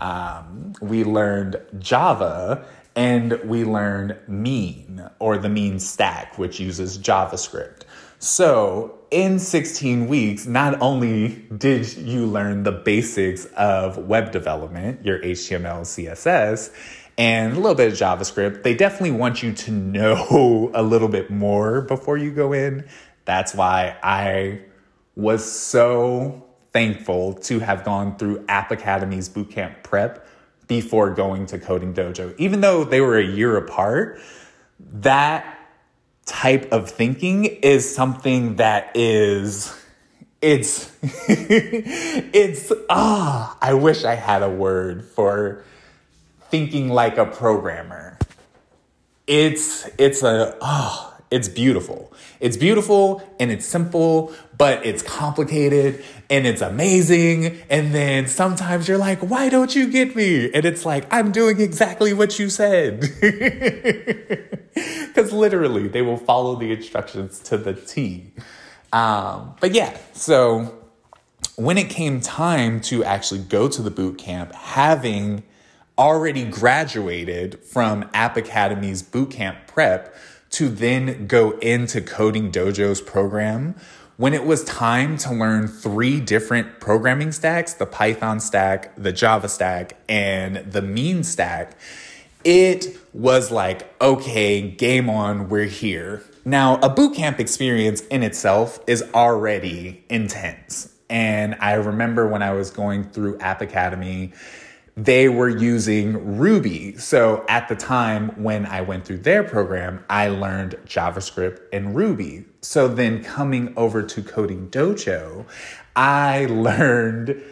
um, 0.00 0.74
we 0.80 1.04
learned 1.04 1.60
Java, 1.78 2.64
and 2.96 3.32
we 3.44 3.64
learned 3.64 4.16
Mean 4.28 5.08
or 5.18 5.36
the 5.36 5.48
Mean 5.48 5.80
stack, 5.80 6.38
which 6.38 6.60
uses 6.60 6.96
JavaScript. 6.98 7.82
So, 8.20 8.98
in 9.14 9.38
16 9.38 10.08
weeks, 10.08 10.44
not 10.44 10.82
only 10.82 11.46
did 11.56 11.96
you 11.96 12.26
learn 12.26 12.64
the 12.64 12.72
basics 12.72 13.44
of 13.56 13.96
web 13.96 14.32
development, 14.32 15.06
your 15.06 15.20
HTML, 15.20 15.82
CSS, 15.82 16.74
and 17.16 17.52
a 17.52 17.60
little 17.60 17.76
bit 17.76 17.92
of 17.92 17.94
JavaScript, 17.96 18.64
they 18.64 18.74
definitely 18.74 19.12
want 19.12 19.40
you 19.40 19.52
to 19.52 19.70
know 19.70 20.70
a 20.74 20.82
little 20.82 21.06
bit 21.06 21.30
more 21.30 21.82
before 21.82 22.16
you 22.18 22.32
go 22.32 22.52
in. 22.52 22.88
That's 23.24 23.54
why 23.54 23.96
I 24.02 24.62
was 25.14 25.48
so 25.48 26.44
thankful 26.72 27.34
to 27.34 27.60
have 27.60 27.84
gone 27.84 28.18
through 28.18 28.44
App 28.48 28.72
Academy's 28.72 29.28
bootcamp 29.28 29.84
prep 29.84 30.26
before 30.66 31.10
going 31.10 31.46
to 31.46 31.60
Coding 31.60 31.94
Dojo. 31.94 32.34
Even 32.36 32.62
though 32.62 32.82
they 32.82 33.00
were 33.00 33.16
a 33.16 33.24
year 33.24 33.56
apart, 33.56 34.20
that 34.80 35.53
type 36.26 36.72
of 36.72 36.90
thinking 36.90 37.44
is 37.44 37.94
something 37.94 38.56
that 38.56 38.90
is 38.94 39.78
it's 40.40 40.90
it's 41.02 42.72
ah 42.90 43.56
I 43.60 43.74
wish 43.74 44.04
I 44.04 44.14
had 44.14 44.42
a 44.42 44.50
word 44.50 45.04
for 45.04 45.64
thinking 46.50 46.88
like 46.88 47.18
a 47.18 47.26
programmer. 47.26 48.18
It's 49.26 49.88
it's 49.98 50.22
a 50.22 50.56
oh 50.60 51.14
it's 51.30 51.48
beautiful. 51.48 52.12
It's 52.38 52.56
beautiful 52.56 53.22
and 53.40 53.50
it's 53.50 53.66
simple, 53.66 54.32
but 54.56 54.86
it's 54.86 55.02
complicated 55.02 56.04
and 56.30 56.46
it's 56.46 56.60
amazing. 56.60 57.58
And 57.68 57.92
then 57.94 58.28
sometimes 58.28 58.86
you're 58.86 58.98
like, 58.98 59.18
why 59.18 59.48
don't 59.48 59.74
you 59.74 59.90
get 59.90 60.14
me? 60.14 60.52
And 60.52 60.64
it's 60.64 60.86
like, 60.86 61.12
I'm 61.12 61.32
doing 61.32 61.60
exactly 61.60 62.12
what 62.12 62.38
you 62.38 62.50
said. 62.50 63.02
Because 65.14 65.32
literally, 65.32 65.86
they 65.86 66.02
will 66.02 66.16
follow 66.16 66.56
the 66.56 66.72
instructions 66.72 67.38
to 67.40 67.56
the 67.56 67.72
T. 67.72 68.32
Um, 68.92 69.54
but 69.60 69.72
yeah, 69.72 69.96
so 70.12 70.74
when 71.56 71.78
it 71.78 71.88
came 71.88 72.20
time 72.20 72.80
to 72.82 73.04
actually 73.04 73.40
go 73.40 73.68
to 73.68 73.82
the 73.82 73.90
boot 73.90 74.18
camp, 74.18 74.52
having 74.52 75.44
already 75.96 76.44
graduated 76.44 77.60
from 77.60 78.08
App 78.12 78.36
Academy's 78.36 79.02
boot 79.02 79.30
camp 79.30 79.58
prep, 79.66 80.14
to 80.50 80.68
then 80.68 81.26
go 81.26 81.52
into 81.58 82.00
Coding 82.00 82.52
Dojo's 82.52 83.00
program 83.00 83.74
when 84.16 84.32
it 84.32 84.44
was 84.44 84.62
time 84.64 85.16
to 85.18 85.34
learn 85.34 85.66
three 85.66 86.20
different 86.20 86.78
programming 86.78 87.32
stacks 87.32 87.74
the 87.74 87.86
Python 87.86 88.38
stack, 88.38 88.94
the 88.96 89.12
Java 89.12 89.48
stack, 89.48 89.96
and 90.08 90.58
the 90.70 90.82
Mean 90.82 91.24
stack. 91.24 91.76
It 92.44 92.98
was 93.12 93.50
like, 93.50 94.00
okay, 94.02 94.60
game 94.70 95.08
on, 95.08 95.48
we're 95.48 95.64
here. 95.64 96.22
Now, 96.44 96.76
a 96.76 96.90
bootcamp 96.90 97.40
experience 97.40 98.02
in 98.02 98.22
itself 98.22 98.78
is 98.86 99.02
already 99.14 100.04
intense. 100.10 100.92
And 101.08 101.56
I 101.60 101.74
remember 101.74 102.26
when 102.26 102.42
I 102.42 102.52
was 102.52 102.70
going 102.70 103.04
through 103.10 103.38
App 103.38 103.62
Academy, 103.62 104.32
they 104.96 105.28
were 105.28 105.48
using 105.48 106.36
Ruby. 106.36 106.96
So 106.98 107.44
at 107.48 107.68
the 107.68 107.76
time 107.76 108.30
when 108.42 108.64
I 108.66 108.82
went 108.82 109.04
through 109.04 109.18
their 109.18 109.42
program, 109.42 110.04
I 110.08 110.28
learned 110.28 110.76
JavaScript 110.86 111.60
and 111.72 111.96
Ruby. 111.96 112.44
So 112.60 112.88
then 112.88 113.22
coming 113.24 113.72
over 113.76 114.02
to 114.02 114.22
Coding 114.22 114.68
Dojo, 114.70 115.46
I 115.96 116.44
learned 116.50 117.42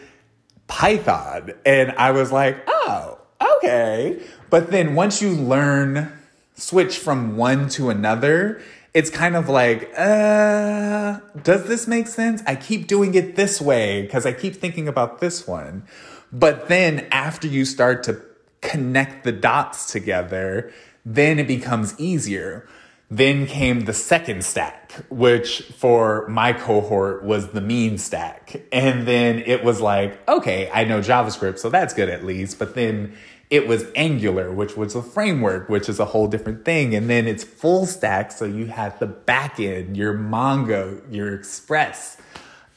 Python. 0.67 1.51
And 1.65 1.91
I 1.93 2.11
was 2.11 2.31
like, 2.31 2.63
oh, 2.67 3.19
okay. 3.57 4.21
But 4.53 4.69
then 4.69 4.93
once 4.93 5.19
you 5.19 5.31
learn, 5.31 6.11
switch 6.53 6.99
from 6.99 7.37
one 7.37 7.69
to 7.69 7.89
another, 7.89 8.61
it's 8.93 9.09
kind 9.09 9.35
of 9.35 9.49
like, 9.49 9.91
uh, 9.97 11.21
does 11.41 11.65
this 11.65 11.87
make 11.87 12.05
sense? 12.05 12.43
I 12.45 12.55
keep 12.55 12.85
doing 12.85 13.15
it 13.15 13.35
this 13.35 13.59
way 13.59 14.03
because 14.03 14.27
I 14.27 14.31
keep 14.31 14.55
thinking 14.55 14.87
about 14.87 15.19
this 15.21 15.47
one. 15.47 15.87
But 16.31 16.67
then 16.67 17.07
after 17.11 17.47
you 17.47 17.65
start 17.65 18.03
to 18.03 18.21
connect 18.61 19.23
the 19.23 19.31
dots 19.31 19.91
together, 19.91 20.71
then 21.03 21.39
it 21.39 21.47
becomes 21.47 21.99
easier. 21.99 22.69
Then 23.09 23.47
came 23.47 23.81
the 23.81 23.93
second 23.93 24.45
stack, 24.45 24.91
which 25.09 25.61
for 25.61 26.27
my 26.27 26.53
cohort 26.53 27.23
was 27.23 27.49
the 27.49 27.61
mean 27.61 27.97
stack. 27.97 28.61
And 28.71 29.07
then 29.07 29.39
it 29.47 29.63
was 29.63 29.81
like, 29.81 30.27
okay, 30.29 30.69
I 30.71 30.83
know 30.83 30.99
JavaScript, 30.99 31.57
so 31.57 31.71
that's 31.71 31.95
good 31.95 32.09
at 32.09 32.23
least. 32.23 32.59
But 32.59 32.75
then 32.75 33.15
it 33.53 33.67
was 33.67 33.85
Angular, 33.95 34.51
which 34.51 34.75
was 34.75 34.95
a 34.95 35.03
framework, 35.03 35.69
which 35.69 35.87
is 35.87 35.99
a 35.99 36.05
whole 36.05 36.25
different 36.25 36.65
thing. 36.65 36.95
And 36.95 37.07
then 37.07 37.27
it's 37.27 37.43
full 37.43 37.85
stack, 37.85 38.31
so 38.31 38.45
you 38.45 38.65
have 38.65 38.97
the 38.97 39.05
backend, 39.05 39.95
your 39.95 40.17
Mongo, 40.17 41.03
your 41.13 41.35
Express, 41.35 42.17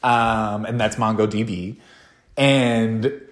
um, 0.02 0.66
and 0.66 0.78
that's 0.78 0.97
MongoDB. 0.97 1.78
And 2.37 3.23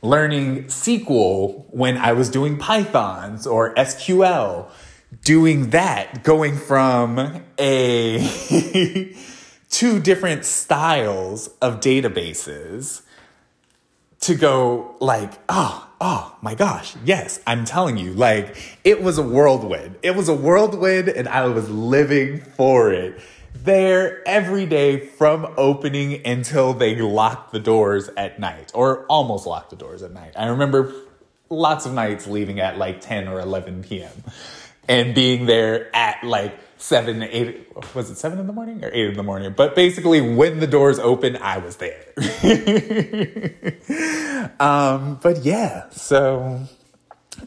learning 0.00 0.64
SQL 0.64 1.66
when 1.68 1.98
I 1.98 2.14
was 2.14 2.30
doing 2.30 2.56
Pythons 2.56 3.46
or 3.46 3.74
SQL, 3.74 4.70
doing 5.22 5.70
that, 5.70 6.24
going 6.24 6.56
from 6.56 7.42
a 7.58 9.14
two 9.68 10.00
different 10.00 10.46
styles 10.46 11.48
of 11.60 11.80
databases 11.80 13.02
to 14.20 14.34
go 14.34 14.96
like, 15.00 15.34
oh, 15.50 15.83
oh 16.00 16.36
my 16.42 16.54
gosh, 16.54 16.94
yes, 17.04 17.40
I'm 17.46 17.64
telling 17.64 17.96
you, 17.96 18.12
like 18.12 18.78
it 18.84 19.02
was 19.02 19.18
a 19.18 19.22
whirlwind. 19.22 19.96
It 20.02 20.14
was 20.14 20.28
a 20.28 20.34
whirlwind 20.34 21.08
and 21.08 21.28
I 21.28 21.46
was 21.46 21.68
living 21.70 22.40
for 22.40 22.92
it 22.92 23.20
there 23.54 24.26
every 24.28 24.66
day 24.66 24.98
from 24.98 25.52
opening 25.56 26.26
until 26.26 26.74
they 26.74 26.96
locked 26.96 27.52
the 27.52 27.60
doors 27.60 28.10
at 28.16 28.38
night 28.38 28.70
or 28.74 29.06
almost 29.06 29.46
locked 29.46 29.70
the 29.70 29.76
doors 29.76 30.02
at 30.02 30.12
night. 30.12 30.32
I 30.36 30.46
remember 30.48 30.92
lots 31.48 31.86
of 31.86 31.94
nights 31.94 32.26
leaving 32.26 32.60
at 32.60 32.76
like 32.76 33.00
10 33.00 33.28
or 33.28 33.40
11 33.40 33.84
p.m. 33.84 34.10
and 34.88 35.14
being 35.14 35.46
there 35.46 35.94
at 35.96 36.22
like 36.24 36.58
7, 36.78 37.22
8, 37.22 37.94
was 37.94 38.10
it 38.10 38.16
7 38.16 38.38
in 38.38 38.46
the 38.46 38.52
morning 38.52 38.84
or 38.84 38.90
8 38.92 39.06
in 39.06 39.14
the 39.14 39.22
morning? 39.22 39.54
But 39.56 39.74
basically, 39.74 40.20
when 40.20 40.60
the 40.60 40.66
doors 40.66 40.98
open, 40.98 41.36
I 41.36 41.56
was 41.58 41.76
there. 41.76 42.12
um, 44.60 45.18
but 45.22 45.44
yeah, 45.44 45.88
so 45.90 46.60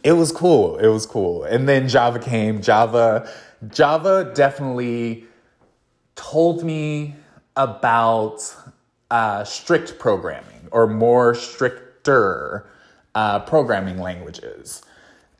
it 0.03 0.13
was 0.13 0.31
cool. 0.31 0.77
It 0.77 0.87
was 0.87 1.05
cool. 1.05 1.43
And 1.43 1.67
then 1.67 1.87
Java 1.87 2.19
came. 2.19 2.61
Java, 2.61 3.29
Java 3.69 4.31
definitely 4.33 5.25
told 6.15 6.63
me 6.63 7.15
about 7.55 8.55
uh, 9.09 9.43
strict 9.43 9.99
programming 9.99 10.67
or 10.71 10.87
more 10.87 11.33
stricter 11.33 12.67
uh, 13.15 13.39
programming 13.39 13.99
languages. 13.99 14.81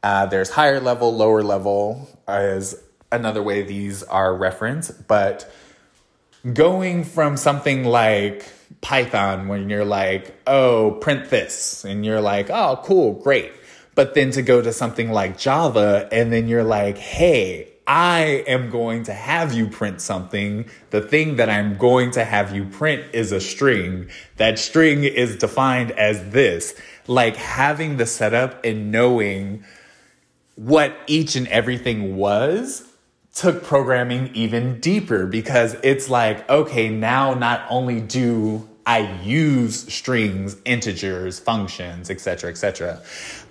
Uh, 0.04 0.26
there's 0.26 0.50
higher 0.50 0.80
level, 0.80 1.16
lower 1.16 1.44
level, 1.44 2.08
as 2.28 2.82
another 3.12 3.44
way 3.44 3.62
these 3.62 4.04
are 4.04 4.36
referenced. 4.36 5.08
But 5.08 5.52
going 6.54 7.04
from 7.04 7.38
something 7.38 7.84
like 7.84 8.46
Python, 8.82 9.48
when 9.48 9.70
you're 9.70 9.86
like, 9.86 10.40
oh, 10.48 10.98
print 11.02 11.30
this, 11.30 11.84
and 11.84 12.06
you're 12.06 12.22
like, 12.22 12.50
oh, 12.50 12.80
cool, 12.84 13.14
great. 13.14 13.52
But 13.96 14.14
then 14.14 14.32
to 14.32 14.42
go 14.42 14.62
to 14.62 14.72
something 14.72 15.12
like 15.12 15.38
Java, 15.38 16.08
and 16.12 16.32
then 16.32 16.48
you're 16.48 16.64
like, 16.64 16.98
hey, 16.98 17.70
I 17.88 18.44
am 18.48 18.70
going 18.70 19.04
to 19.04 19.14
have 19.14 19.54
you 19.54 19.68
print 19.68 20.02
something. 20.02 20.70
The 20.90 21.02
thing 21.02 21.38
that 21.38 21.50
I'm 21.50 21.78
going 21.78 22.12
to 22.12 22.26
have 22.26 22.54
you 22.54 22.66
print 22.66 23.06
is 23.14 23.32
a 23.32 23.40
string. 23.40 24.10
That 24.36 24.60
string 24.60 25.06
is 25.06 25.38
defined 25.38 25.92
as 25.92 26.32
this. 26.32 26.76
Like 27.08 27.38
having 27.38 27.96
the 27.96 28.06
setup 28.06 28.64
and 28.66 28.92
knowing 28.92 29.64
what 30.56 30.98
each 31.08 31.36
and 31.38 31.48
everything 31.48 32.18
was 32.18 32.87
took 33.38 33.64
programming 33.64 34.32
even 34.34 34.80
deeper 34.80 35.28
because 35.28 35.76
it's 35.84 36.10
like, 36.10 36.50
okay, 36.50 36.90
now 36.90 37.36
not 37.36 37.64
only 37.70 38.02
do 38.02 38.68
I 38.84 39.22
use 39.22 39.94
strings, 39.94 40.58
integers, 40.66 41.38
functions, 41.40 42.10
etc., 42.10 42.50
etc. 42.50 43.00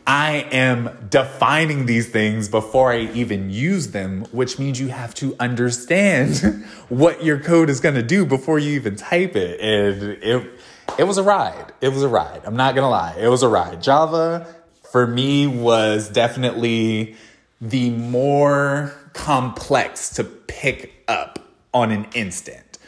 I 0.04 0.48
am 0.50 1.06
defining 1.08 1.86
these 1.86 2.08
things 2.08 2.48
before 2.48 2.92
I 2.92 3.02
even 3.12 3.50
use 3.50 3.92
them, 3.92 4.24
which 4.32 4.58
means 4.58 4.80
you 4.80 4.88
have 4.88 5.14
to 5.16 5.36
understand 5.38 6.64
what 6.88 7.22
your 7.22 7.38
code 7.38 7.70
is 7.70 7.78
going 7.78 7.94
to 7.94 8.02
do 8.02 8.26
before 8.26 8.58
you 8.58 8.72
even 8.72 8.96
type 8.96 9.36
it. 9.36 9.60
And 9.60 10.02
it, 10.20 10.60
it 10.98 11.04
was 11.04 11.16
a 11.16 11.22
ride. 11.22 11.72
It 11.80 11.90
was 11.90 12.02
a 12.02 12.08
ride. 12.08 12.40
I'm 12.44 12.56
not 12.56 12.74
going 12.74 12.84
to 12.84 12.88
lie. 12.88 13.16
It 13.20 13.28
was 13.28 13.44
a 13.44 13.48
ride. 13.48 13.82
Java 13.82 14.52
for 14.90 15.06
me 15.06 15.46
was 15.46 16.08
definitely 16.08 17.14
the 17.60 17.90
more 17.90 18.92
complex 19.16 20.10
to 20.10 20.24
pick 20.24 21.02
up 21.08 21.38
on 21.74 21.90
an 21.90 22.06
instant. 22.14 22.78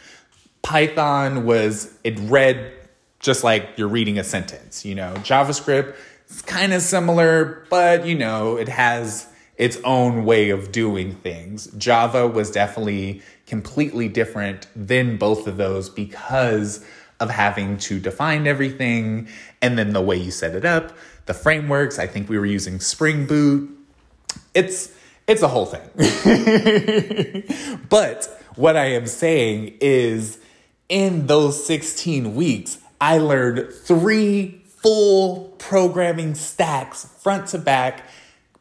Python 0.63 1.45
was, 1.45 1.93
it 2.05 2.19
read 2.21 2.73
just 3.21 3.43
like 3.43 3.71
you're 3.77 3.89
reading 3.89 4.19
a 4.19 4.25
sentence, 4.25 4.85
you 4.85 4.95
know, 4.95 5.15
JavaScript 5.17 5.97
it's 6.31 6.43
kind 6.43 6.73
of 6.73 6.83
similar, 6.83 7.65
but 7.71 8.07
you 8.07 8.15
know, 8.15 8.57
it 8.57 8.69
has 8.69 9.27
its 9.57 9.79
own 9.85 10.25
way 10.25 10.51
of 10.51 10.71
doing 10.71 11.15
things. 11.15 11.67
Java 11.79 12.29
was 12.29 12.51
definitely 12.51 13.23
completely 13.47 14.09
different 14.09 14.69
than 14.77 15.17
both 15.17 15.47
of 15.47 15.57
those 15.57 15.89
because 15.89 16.85
of 17.19 17.31
having 17.31 17.77
to 17.79 17.99
define 17.99 18.47
everything 18.47 19.27
and 19.61 19.77
then 19.77 19.93
the 19.93 20.01
way 20.01 20.17
you 20.17 20.31
set 20.31 20.55
it 20.55 20.65
up, 20.65 20.93
the 21.27 21.35
frameworks. 21.35 21.99
I 21.99 22.07
think 22.07 22.29
we 22.29 22.39
were 22.39 22.47
using 22.47 22.79
Spring 22.79 23.27
Boot. 23.27 23.71
It's 24.55 24.95
it's 25.29 25.43
a 25.43 25.49
whole 25.49 25.67
thing. 25.67 25.83
but 27.89 28.43
what 28.57 28.77
I 28.77 28.87
am 28.87 29.07
saying 29.07 29.77
is 29.81 30.39
in 30.89 31.27
those 31.27 31.65
16 31.67 32.35
weeks, 32.35 32.79
I 33.01 33.19
learned 33.19 33.73
three 33.73 34.63
full 34.67 35.55
programming 35.59 36.35
stacks 36.35 37.05
front 37.21 37.49
to 37.49 37.59
back, 37.59 38.09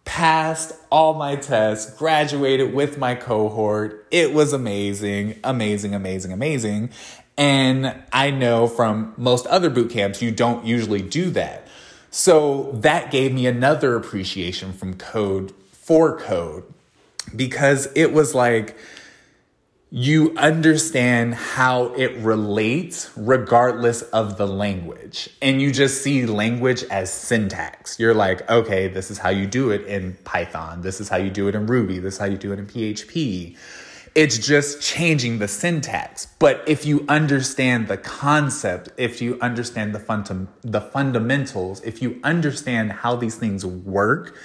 passed 0.04 0.74
all 0.92 1.14
my 1.14 1.38
tests, 1.38 1.98
graduated 1.98 2.74
with 2.74 2.98
my 2.98 3.16
cohort. 3.16 4.06
It 4.12 4.34
was 4.34 4.52
amazing, 4.52 5.40
amazing, 5.44 5.96
amazing, 5.96 6.34
amazing. 6.34 6.90
And 7.38 7.96
I 8.12 8.32
know 8.32 8.68
from 8.68 9.14
most 9.16 9.48
other 9.48 9.70
boot 9.70 9.92
camps, 9.92 10.22
you 10.22 10.32
don't 10.32 10.66
usually 10.66 11.02
do 11.02 11.30
that. 11.32 11.68
So 12.10 12.72
that 12.74 13.12
gave 13.12 13.34
me 13.34 13.48
another 13.48 13.96
appreciation 13.96 14.74
from 14.74 14.96
code 14.96 15.54
for 15.88 16.20
code 16.20 16.66
because 17.34 17.88
it 17.96 18.12
was 18.12 18.36
like, 18.36 18.76
you 19.90 20.36
understand 20.36 21.34
how 21.34 21.86
it 21.94 22.14
relates 22.18 23.10
regardless 23.16 24.02
of 24.02 24.38
the 24.38 24.46
language. 24.46 25.30
And 25.42 25.62
you 25.62 25.72
just 25.72 26.04
see 26.04 26.26
language 26.26 26.84
as 26.92 27.12
syntax. 27.12 27.98
You're 27.98 28.14
like, 28.14 28.50
okay, 28.50 28.90
this 28.90 29.10
is 29.10 29.18
how 29.18 29.30
you 29.30 29.48
do 29.48 29.72
it 29.72 29.86
in 29.86 30.18
Python. 30.26 30.82
This 30.82 31.00
is 31.00 31.08
how 31.08 31.16
you 31.16 31.30
do 31.30 31.48
it 31.48 31.56
in 31.56 31.68
Ruby. 31.68 32.00
This 32.00 32.16
is 32.16 32.20
how 32.20 32.26
you 32.26 32.38
do 32.38 32.52
it 32.52 32.60
in 32.60 32.68
PHP. 32.68 33.56
It's 34.14 34.46
just 34.46 34.82
changing 34.82 35.40
the 35.40 35.48
syntax. 35.48 36.28
But 36.38 36.68
if 36.68 36.86
you 36.86 37.06
understand 37.08 37.88
the 37.88 37.98
concept, 37.98 38.90
if 38.98 39.22
you 39.22 39.40
understand 39.40 39.96
the, 39.96 40.00
funda- 40.00 40.48
the 40.64 40.82
fundamentals, 40.82 41.82
if 41.84 42.02
you 42.02 42.20
understand 42.26 42.92
how 42.92 43.16
these 43.16 43.38
things 43.38 43.66
work 43.66 44.36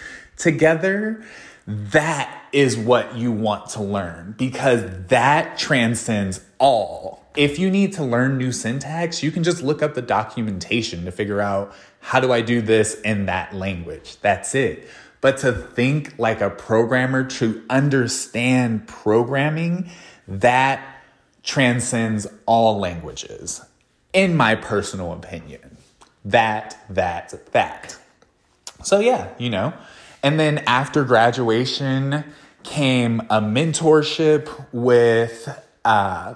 together, 0.42 1.24
that 1.66 2.28
is 2.52 2.76
what 2.76 3.16
you 3.16 3.32
want 3.32 3.70
to 3.70 3.82
learn 3.82 4.34
because 4.36 4.82
that 5.08 5.56
transcends 5.56 6.44
all. 6.58 7.24
If 7.36 7.58
you 7.58 7.70
need 7.70 7.94
to 7.94 8.04
learn 8.04 8.36
new 8.36 8.52
syntax, 8.52 9.22
you 9.22 9.30
can 9.30 9.42
just 9.42 9.62
look 9.62 9.82
up 9.82 9.94
the 9.94 10.02
documentation 10.02 11.04
to 11.06 11.12
figure 11.12 11.40
out 11.40 11.72
how 12.00 12.20
do 12.20 12.32
I 12.32 12.42
do 12.42 12.60
this 12.60 13.00
in 13.02 13.26
that 13.26 13.54
language. 13.54 14.16
That's 14.20 14.54
it. 14.54 14.88
But 15.20 15.38
to 15.38 15.52
think 15.52 16.18
like 16.18 16.40
a 16.40 16.50
programmer, 16.50 17.24
to 17.24 17.62
understand 17.70 18.88
programming, 18.88 19.88
that 20.26 20.84
transcends 21.42 22.26
all 22.44 22.78
languages. 22.78 23.62
in 24.12 24.36
my 24.36 24.54
personal 24.54 25.12
opinion. 25.12 25.76
That, 26.24 26.78
that, 26.90 27.52
that. 27.52 27.96
So, 28.82 29.00
yeah, 29.00 29.28
you 29.38 29.50
know. 29.50 29.72
And 30.22 30.38
then 30.38 30.58
after 30.66 31.04
graduation 31.04 32.24
came 32.62 33.20
a 33.28 33.40
mentorship 33.40 34.66
with 34.72 35.48
uh, 35.84 36.34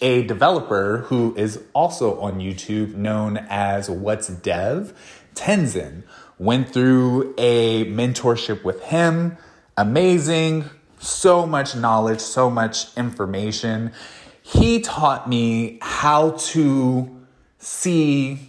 a 0.00 0.22
developer 0.22 0.98
who 1.08 1.34
is 1.36 1.62
also 1.74 2.18
on 2.20 2.38
YouTube 2.38 2.94
known 2.94 3.36
as 3.48 3.90
What's 3.90 4.28
Dev, 4.28 4.94
Tenzin. 5.34 6.04
Went 6.38 6.72
through 6.72 7.34
a 7.36 7.84
mentorship 7.86 8.64
with 8.64 8.82
him. 8.84 9.36
Amazing. 9.76 10.64
So 11.00 11.46
much 11.46 11.76
knowledge, 11.76 12.20
so 12.20 12.48
much 12.48 12.96
information. 12.96 13.92
He 14.42 14.80
taught 14.80 15.28
me 15.28 15.78
how 15.82 16.30
to 16.30 17.26
see 17.58 18.48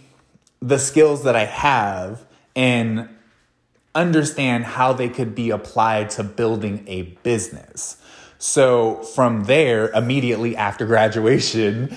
the 0.60 0.78
skills 0.78 1.24
that 1.24 1.36
I 1.36 1.44
have 1.44 2.24
and 2.54 3.08
understand 3.94 4.64
how 4.64 4.92
they 4.92 5.08
could 5.08 5.34
be 5.34 5.50
applied 5.50 6.10
to 6.10 6.22
building 6.22 6.84
a 6.86 7.02
business. 7.22 7.96
So 8.38 9.02
from 9.02 9.44
there, 9.44 9.90
immediately 9.90 10.56
after 10.56 10.86
graduation, 10.86 11.96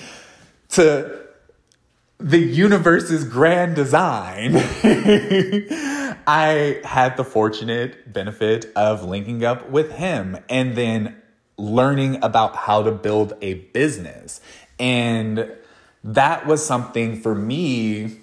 to 0.70 1.20
the 2.18 2.38
universe's 2.38 3.24
grand 3.24 3.76
design, 3.76 4.52
I 6.26 6.80
had 6.84 7.16
the 7.16 7.24
fortunate 7.24 8.12
benefit 8.12 8.72
of 8.76 9.04
linking 9.04 9.44
up 9.44 9.70
with 9.70 9.92
him 9.92 10.38
and 10.48 10.74
then 10.74 11.16
learning 11.56 12.22
about 12.22 12.56
how 12.56 12.82
to 12.82 12.92
build 12.92 13.34
a 13.40 13.54
business. 13.54 14.40
And 14.78 15.50
that 16.02 16.46
was 16.46 16.64
something 16.64 17.20
for 17.20 17.34
me 17.34 18.20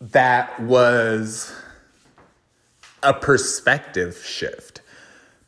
that 0.00 0.60
was 0.60 1.52
a 3.04 3.14
perspective 3.14 4.16
shift. 4.24 4.80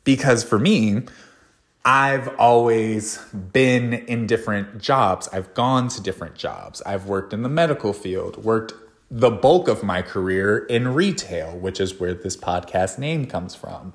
Because 0.03 0.43
for 0.43 0.57
me, 0.57 1.03
I've 1.83 2.27
always 2.37 3.17
been 3.33 3.93
in 3.93 4.27
different 4.27 4.81
jobs. 4.81 5.29
I've 5.31 5.53
gone 5.53 5.87
to 5.89 6.01
different 6.01 6.35
jobs. 6.35 6.81
I've 6.85 7.05
worked 7.05 7.33
in 7.33 7.43
the 7.43 7.49
medical 7.49 7.93
field, 7.93 8.43
worked 8.43 8.73
the 9.09 9.31
bulk 9.31 9.67
of 9.67 9.83
my 9.83 10.01
career 10.01 10.57
in 10.57 10.93
retail, 10.93 11.57
which 11.57 11.79
is 11.79 11.99
where 11.99 12.13
this 12.13 12.35
podcast 12.35 12.97
name 12.97 13.25
comes 13.25 13.55
from, 13.55 13.93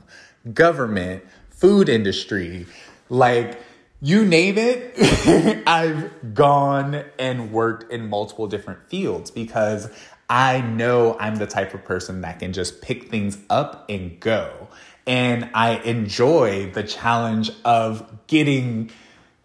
government, 0.55 1.23
food 1.51 1.89
industry, 1.89 2.67
like 3.11 3.61
you 4.01 4.25
name 4.25 4.57
it, 4.59 5.63
I've 5.67 6.35
gone 6.35 7.05
and 7.19 7.53
worked 7.53 7.93
in 7.93 8.09
multiple 8.09 8.49
different 8.49 8.89
fields 8.89 9.31
because 9.31 9.89
I 10.33 10.63
know 10.63 11.15
I'm 11.21 11.37
the 11.37 11.47
type 11.47 11.75
of 11.75 11.85
person 11.85 12.23
that 12.23 12.39
can 12.39 12.55
just 12.55 12.81
pick 12.81 13.11
things 13.11 13.37
up 13.51 13.85
and 13.91 14.19
go. 14.19 14.69
And 15.07 15.51
I 15.53 15.73
enjoy 15.81 16.71
the 16.71 16.83
challenge 16.85 17.51
of 17.67 18.27
getting 18.29 18.91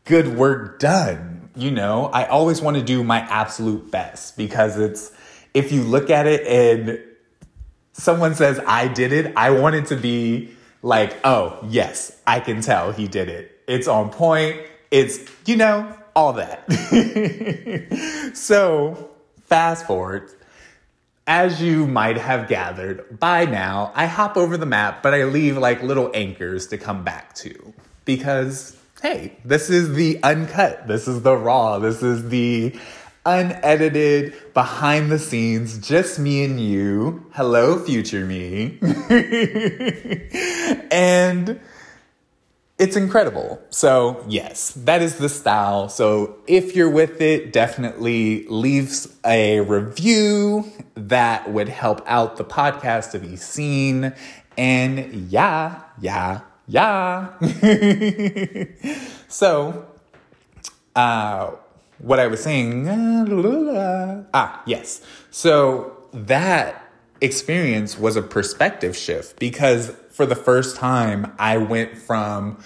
good 0.05 0.37
work 0.37 0.79
done. 0.79 1.49
You 1.57 1.71
know, 1.71 2.05
I 2.05 2.27
always 2.27 2.61
want 2.61 2.77
to 2.77 2.83
do 2.83 3.03
my 3.03 3.19
absolute 3.19 3.91
best 3.91 4.37
because 4.37 4.79
it's, 4.79 5.11
if 5.53 5.73
you 5.73 5.83
look 5.83 6.09
at 6.09 6.25
it 6.25 6.47
and 6.47 7.03
someone 7.91 8.33
says, 8.33 8.57
I 8.65 8.87
did 8.87 9.11
it, 9.11 9.33
I 9.35 9.49
want 9.49 9.75
it 9.75 9.87
to 9.87 9.97
be 9.97 10.51
like, 10.81 11.17
oh, 11.25 11.59
yes, 11.67 12.17
I 12.25 12.39
can 12.39 12.61
tell 12.61 12.93
he 12.93 13.09
did 13.09 13.27
it. 13.27 13.51
It's 13.67 13.89
on 13.89 14.09
point. 14.09 14.61
It's, 14.89 15.19
you 15.45 15.57
know, 15.57 15.97
all 16.15 16.31
that. 16.33 16.71
so, 18.33 19.11
fast 19.47 19.85
forward 19.85 20.31
as 21.27 21.61
you 21.61 21.85
might 21.85 22.17
have 22.17 22.47
gathered 22.47 23.19
by 23.19 23.43
now, 23.43 23.91
I 23.93 24.05
hop 24.05 24.37
over 24.37 24.55
the 24.55 24.65
map, 24.65 25.03
but 25.03 25.13
I 25.13 25.25
leave 25.25 25.57
like 25.57 25.83
little 25.83 26.09
anchors 26.13 26.67
to 26.67 26.77
come 26.77 27.03
back 27.03 27.35
to. 27.35 27.73
Because, 28.05 28.77
hey, 29.01 29.37
this 29.43 29.69
is 29.69 29.93
the 29.93 30.23
uncut, 30.23 30.87
this 30.87 31.05
is 31.05 31.23
the 31.23 31.35
raw, 31.35 31.79
this 31.79 32.01
is 32.01 32.29
the 32.29 32.73
unedited, 33.25 34.53
behind 34.53 35.11
the 35.11 35.19
scenes, 35.19 35.85
just 35.85 36.17
me 36.17 36.45
and 36.45 36.61
you. 36.61 37.25
Hello, 37.33 37.77
future 37.77 38.25
me. 38.25 38.79
and 40.89 41.59
it's 42.79 42.95
incredible. 42.95 43.59
So, 43.71 44.23
yes, 44.27 44.71
that 44.85 45.01
is 45.01 45.15
the 45.15 45.29
style. 45.29 45.89
So, 45.89 46.37
if 46.45 46.75
you're 46.75 46.89
with 46.89 47.21
it, 47.21 47.51
definitely 47.51 48.45
leave 48.47 49.07
a 49.25 49.61
review 49.61 50.71
that 50.93 51.49
would 51.49 51.69
help 51.69 52.01
out 52.05 52.37
the 52.37 52.45
podcast 52.45 53.11
to 53.11 53.19
be 53.19 53.35
seen. 53.35 54.13
And 54.57 55.31
yeah, 55.31 55.81
yeah, 55.99 56.41
yeah. 56.67 57.33
so, 59.27 59.87
uh, 60.95 61.51
what 61.97 62.19
I 62.19 62.27
was 62.27 62.43
saying, 62.43 62.87
ah, 64.33 64.61
yes. 64.67 65.01
So, 65.31 66.07
that 66.13 66.86
experience 67.21 67.97
was 67.97 68.15
a 68.15 68.21
perspective 68.21 68.95
shift 68.95 69.39
because 69.39 69.91
for 70.11 70.25
the 70.25 70.35
first 70.35 70.75
time, 70.75 71.33
I 71.37 71.57
went 71.57 71.97
from 71.97 72.57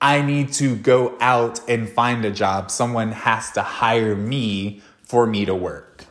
I 0.00 0.20
need 0.20 0.52
to 0.54 0.74
go 0.74 1.16
out 1.20 1.60
and 1.68 1.88
find 1.88 2.24
a 2.24 2.32
job. 2.32 2.72
Someone 2.72 3.12
has 3.12 3.52
to 3.52 3.62
hire 3.62 4.16
me 4.16 4.82
for 5.04 5.26
me 5.26 5.44
to 5.44 5.54
work. 5.54 6.06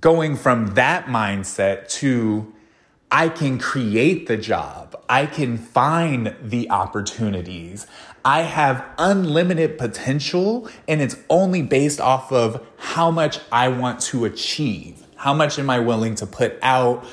Going 0.00 0.34
from 0.36 0.74
that 0.74 1.06
mindset 1.06 1.88
to 2.00 2.52
I 3.10 3.28
can 3.28 3.58
create 3.58 4.26
the 4.26 4.36
job. 4.36 5.00
I 5.08 5.26
can 5.26 5.58
find 5.58 6.34
the 6.42 6.68
opportunities. 6.70 7.86
I 8.24 8.42
have 8.42 8.84
unlimited 8.98 9.78
potential 9.78 10.68
and 10.88 11.00
it's 11.00 11.16
only 11.30 11.62
based 11.62 12.00
off 12.00 12.32
of 12.32 12.66
how 12.78 13.12
much 13.12 13.38
I 13.52 13.68
want 13.68 14.00
to 14.00 14.24
achieve. 14.24 15.05
How 15.26 15.34
much 15.34 15.58
am 15.58 15.68
I 15.68 15.80
willing 15.80 16.14
to 16.16 16.26
put 16.26 16.56
out? 16.62 17.04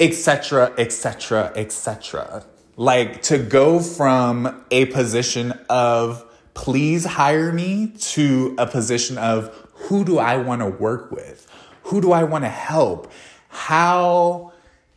etc., 0.00 0.72
etc., 0.78 1.52
etc. 1.54 2.44
Like 2.76 3.22
to 3.22 3.38
go 3.38 3.80
from 3.80 4.64
a 4.70 4.86
position 4.86 5.52
of 5.68 6.24
please 6.54 7.04
hire 7.04 7.52
me 7.52 7.92
to 7.98 8.54
a 8.58 8.66
position 8.66 9.18
of 9.18 9.54
who 9.74 10.04
do 10.04 10.18
I 10.18 10.38
want 10.38 10.62
to 10.62 10.68
work 10.68 11.10
with? 11.12 11.46
Who 11.84 12.00
do 12.00 12.12
I 12.12 12.24
want 12.24 12.44
to 12.44 12.48
help? 12.48 13.12
How 13.48 14.52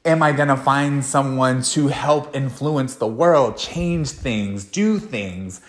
am 0.05 0.23
I 0.23 0.31
going 0.31 0.47
to 0.47 0.57
find 0.57 1.03
someone 1.03 1.61
to 1.63 1.87
help 1.89 2.35
influence 2.35 2.95
the 2.95 3.07
world, 3.07 3.57
change 3.57 4.09
things, 4.09 4.63
do 4.63 4.99
things? 4.99 5.61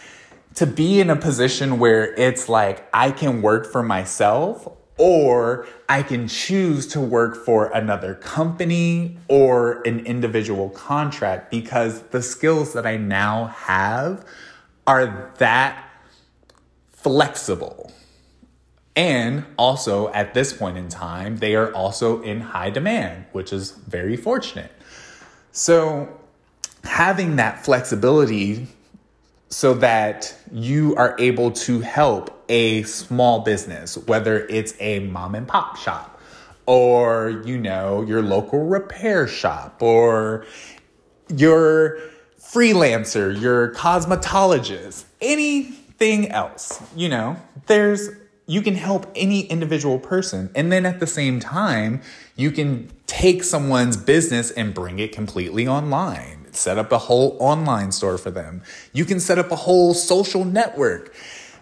To 0.56 0.66
be 0.66 1.00
in 1.00 1.10
a 1.10 1.16
position 1.16 1.80
where 1.80 2.14
it's 2.14 2.48
like 2.48 2.88
I 2.94 3.10
can 3.10 3.42
work 3.42 3.70
for 3.70 3.82
myself 3.82 4.73
or 4.96 5.66
I 5.88 6.02
can 6.02 6.28
choose 6.28 6.86
to 6.88 7.00
work 7.00 7.36
for 7.36 7.66
another 7.66 8.14
company 8.14 9.18
or 9.28 9.82
an 9.82 10.00
individual 10.06 10.70
contract 10.70 11.50
because 11.50 12.02
the 12.02 12.22
skills 12.22 12.72
that 12.74 12.86
I 12.86 12.96
now 12.96 13.46
have 13.46 14.24
are 14.86 15.32
that 15.38 15.90
flexible. 16.92 17.92
And 18.96 19.44
also 19.58 20.12
at 20.12 20.34
this 20.34 20.52
point 20.52 20.78
in 20.78 20.88
time, 20.88 21.38
they 21.38 21.56
are 21.56 21.72
also 21.72 22.22
in 22.22 22.40
high 22.40 22.70
demand, 22.70 23.24
which 23.32 23.52
is 23.52 23.72
very 23.72 24.16
fortunate. 24.16 24.70
So, 25.50 26.20
having 26.84 27.36
that 27.36 27.64
flexibility 27.64 28.68
so 29.54 29.72
that 29.72 30.34
you 30.50 30.96
are 30.96 31.14
able 31.20 31.48
to 31.48 31.78
help 31.78 32.44
a 32.48 32.82
small 32.82 33.38
business, 33.38 33.96
whether 33.96 34.48
it's 34.48 34.74
a 34.80 34.98
mom 34.98 35.36
and 35.36 35.46
pop 35.46 35.76
shop 35.76 36.20
or, 36.66 37.40
you 37.44 37.56
know, 37.56 38.02
your 38.02 38.20
local 38.20 38.66
repair 38.66 39.28
shop 39.28 39.80
or 39.80 40.44
your 41.32 42.00
freelancer, 42.36 43.40
your 43.40 43.72
cosmetologist, 43.74 45.04
anything 45.20 46.28
else, 46.32 46.82
you 46.96 47.08
know, 47.08 47.36
there's, 47.68 48.10
you 48.46 48.60
can 48.60 48.74
help 48.74 49.06
any 49.14 49.42
individual 49.42 50.00
person. 50.00 50.50
And 50.56 50.72
then 50.72 50.84
at 50.84 50.98
the 50.98 51.06
same 51.06 51.38
time, 51.38 52.02
you 52.34 52.50
can 52.50 52.90
take 53.06 53.44
someone's 53.44 53.96
business 53.96 54.50
and 54.50 54.74
bring 54.74 54.98
it 54.98 55.12
completely 55.12 55.68
online. 55.68 56.43
Set 56.56 56.78
up 56.78 56.92
a 56.92 56.98
whole 56.98 57.36
online 57.40 57.92
store 57.92 58.18
for 58.18 58.30
them. 58.30 58.62
You 58.92 59.04
can 59.04 59.20
set 59.20 59.38
up 59.38 59.50
a 59.50 59.56
whole 59.56 59.94
social 59.94 60.44
network 60.44 61.14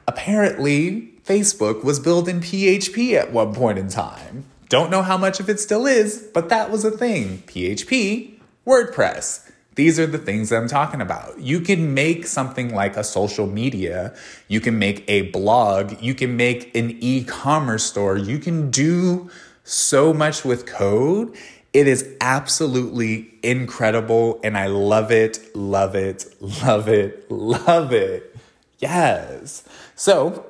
Apparently, 0.09 1.13
Facebook 1.25 1.85
was 1.85 2.01
built 2.01 2.29
in 2.29 2.41
PHP 2.41 3.15
at 3.15 3.33
one 3.33 3.55
point 3.55 3.79
in 3.79 3.89
time. 3.89 4.45
Don't 4.69 4.91
know 4.91 5.03
how 5.03 5.17
much 5.17 5.39
of 5.39 5.49
it 5.49 5.61
still 5.61 5.87
is, 5.87 6.29
but 6.35 6.49
that 6.49 6.71
was 6.71 6.85
a 6.85 6.91
thing. 6.91 7.39
PHP, 7.47 8.35
WordPress. 8.67 9.51
These 9.75 9.99
are 9.99 10.07
the 10.07 10.19
things 10.19 10.51
that 10.51 10.57
I'm 10.57 10.69
talking 10.69 11.01
about. 11.01 11.39
You 11.39 11.61
can 11.61 11.95
make 11.95 12.27
something 12.27 12.75
like 12.75 12.97
a 12.97 13.05
social 13.05 13.47
media, 13.47 14.15
you 14.49 14.61
can 14.61 14.79
make 14.79 15.05
a 15.09 15.31
blog, 15.31 16.03
you 16.03 16.15
can 16.15 16.37
make 16.37 16.77
an 16.77 16.99
e 17.01 17.25
commerce 17.25 17.85
store, 17.85 18.17
you 18.17 18.39
can 18.39 18.71
do 18.71 19.31
so 19.65 20.13
much 20.13 20.45
with 20.45 20.67
code. 20.67 21.35
It 21.73 21.89
is 21.89 22.17
absolutely 22.21 23.33
incredible, 23.43 24.41
and 24.45 24.59
I 24.59 24.67
love 24.67 25.11
it, 25.11 25.57
love 25.57 25.95
it, 25.95 26.27
love 26.41 26.87
it, 26.87 27.31
love 27.31 27.95
it. 27.95 28.37
Yes. 28.79 29.65
So, 29.95 30.45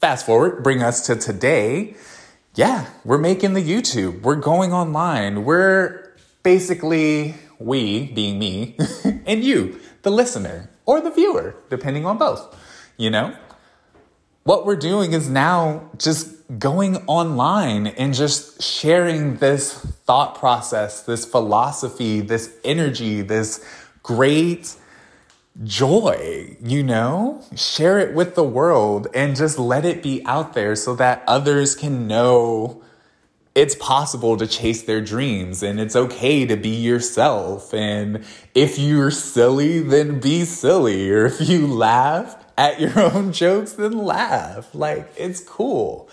fast 0.00 0.26
forward, 0.26 0.64
bring 0.64 0.82
us 0.82 1.06
to 1.06 1.14
today. 1.14 1.94
Yeah, 2.56 2.86
we're 3.04 3.16
making 3.16 3.54
the 3.54 3.62
YouTube. 3.62 4.22
We're 4.22 4.34
going 4.34 4.72
online. 4.72 5.44
We're 5.44 6.12
basically 6.42 7.36
we, 7.60 8.06
being 8.06 8.40
me, 8.40 8.76
and 9.26 9.44
you, 9.44 9.78
the 10.02 10.10
listener 10.10 10.68
or 10.84 11.00
the 11.00 11.12
viewer, 11.12 11.54
depending 11.70 12.06
on 12.06 12.18
both. 12.18 12.58
You 12.96 13.10
know? 13.10 13.36
What 14.44 14.66
we're 14.66 14.74
doing 14.74 15.12
is 15.12 15.28
now 15.28 15.88
just 15.98 16.28
going 16.58 16.96
online 17.06 17.86
and 17.86 18.12
just 18.12 18.60
sharing 18.60 19.36
this 19.36 19.72
thought 19.72 20.34
process, 20.34 21.02
this 21.02 21.24
philosophy, 21.24 22.20
this 22.20 22.52
energy, 22.64 23.22
this 23.22 23.64
great 24.02 24.74
joy, 25.62 26.56
you 26.60 26.82
know? 26.82 27.44
Share 27.54 28.00
it 28.00 28.16
with 28.16 28.34
the 28.34 28.42
world 28.42 29.06
and 29.14 29.36
just 29.36 29.60
let 29.60 29.84
it 29.84 30.02
be 30.02 30.24
out 30.26 30.54
there 30.54 30.74
so 30.74 30.96
that 30.96 31.22
others 31.28 31.76
can 31.76 32.08
know 32.08 32.82
it's 33.54 33.76
possible 33.76 34.36
to 34.38 34.46
chase 34.48 34.82
their 34.82 35.00
dreams 35.00 35.62
and 35.62 35.78
it's 35.78 35.94
okay 35.94 36.46
to 36.46 36.56
be 36.56 36.70
yourself. 36.70 37.72
And 37.72 38.24
if 38.56 38.76
you're 38.76 39.12
silly, 39.12 39.78
then 39.80 40.18
be 40.18 40.44
silly. 40.46 41.10
Or 41.10 41.26
if 41.26 41.48
you 41.48 41.68
laugh 41.68 42.41
at 42.62 42.78
your 42.80 42.98
own 43.12 43.32
jokes, 43.32 43.72
then 43.72 43.92
laugh. 43.92 44.74
Like 44.74 45.12
it's 45.16 45.40
cool. 45.40 46.08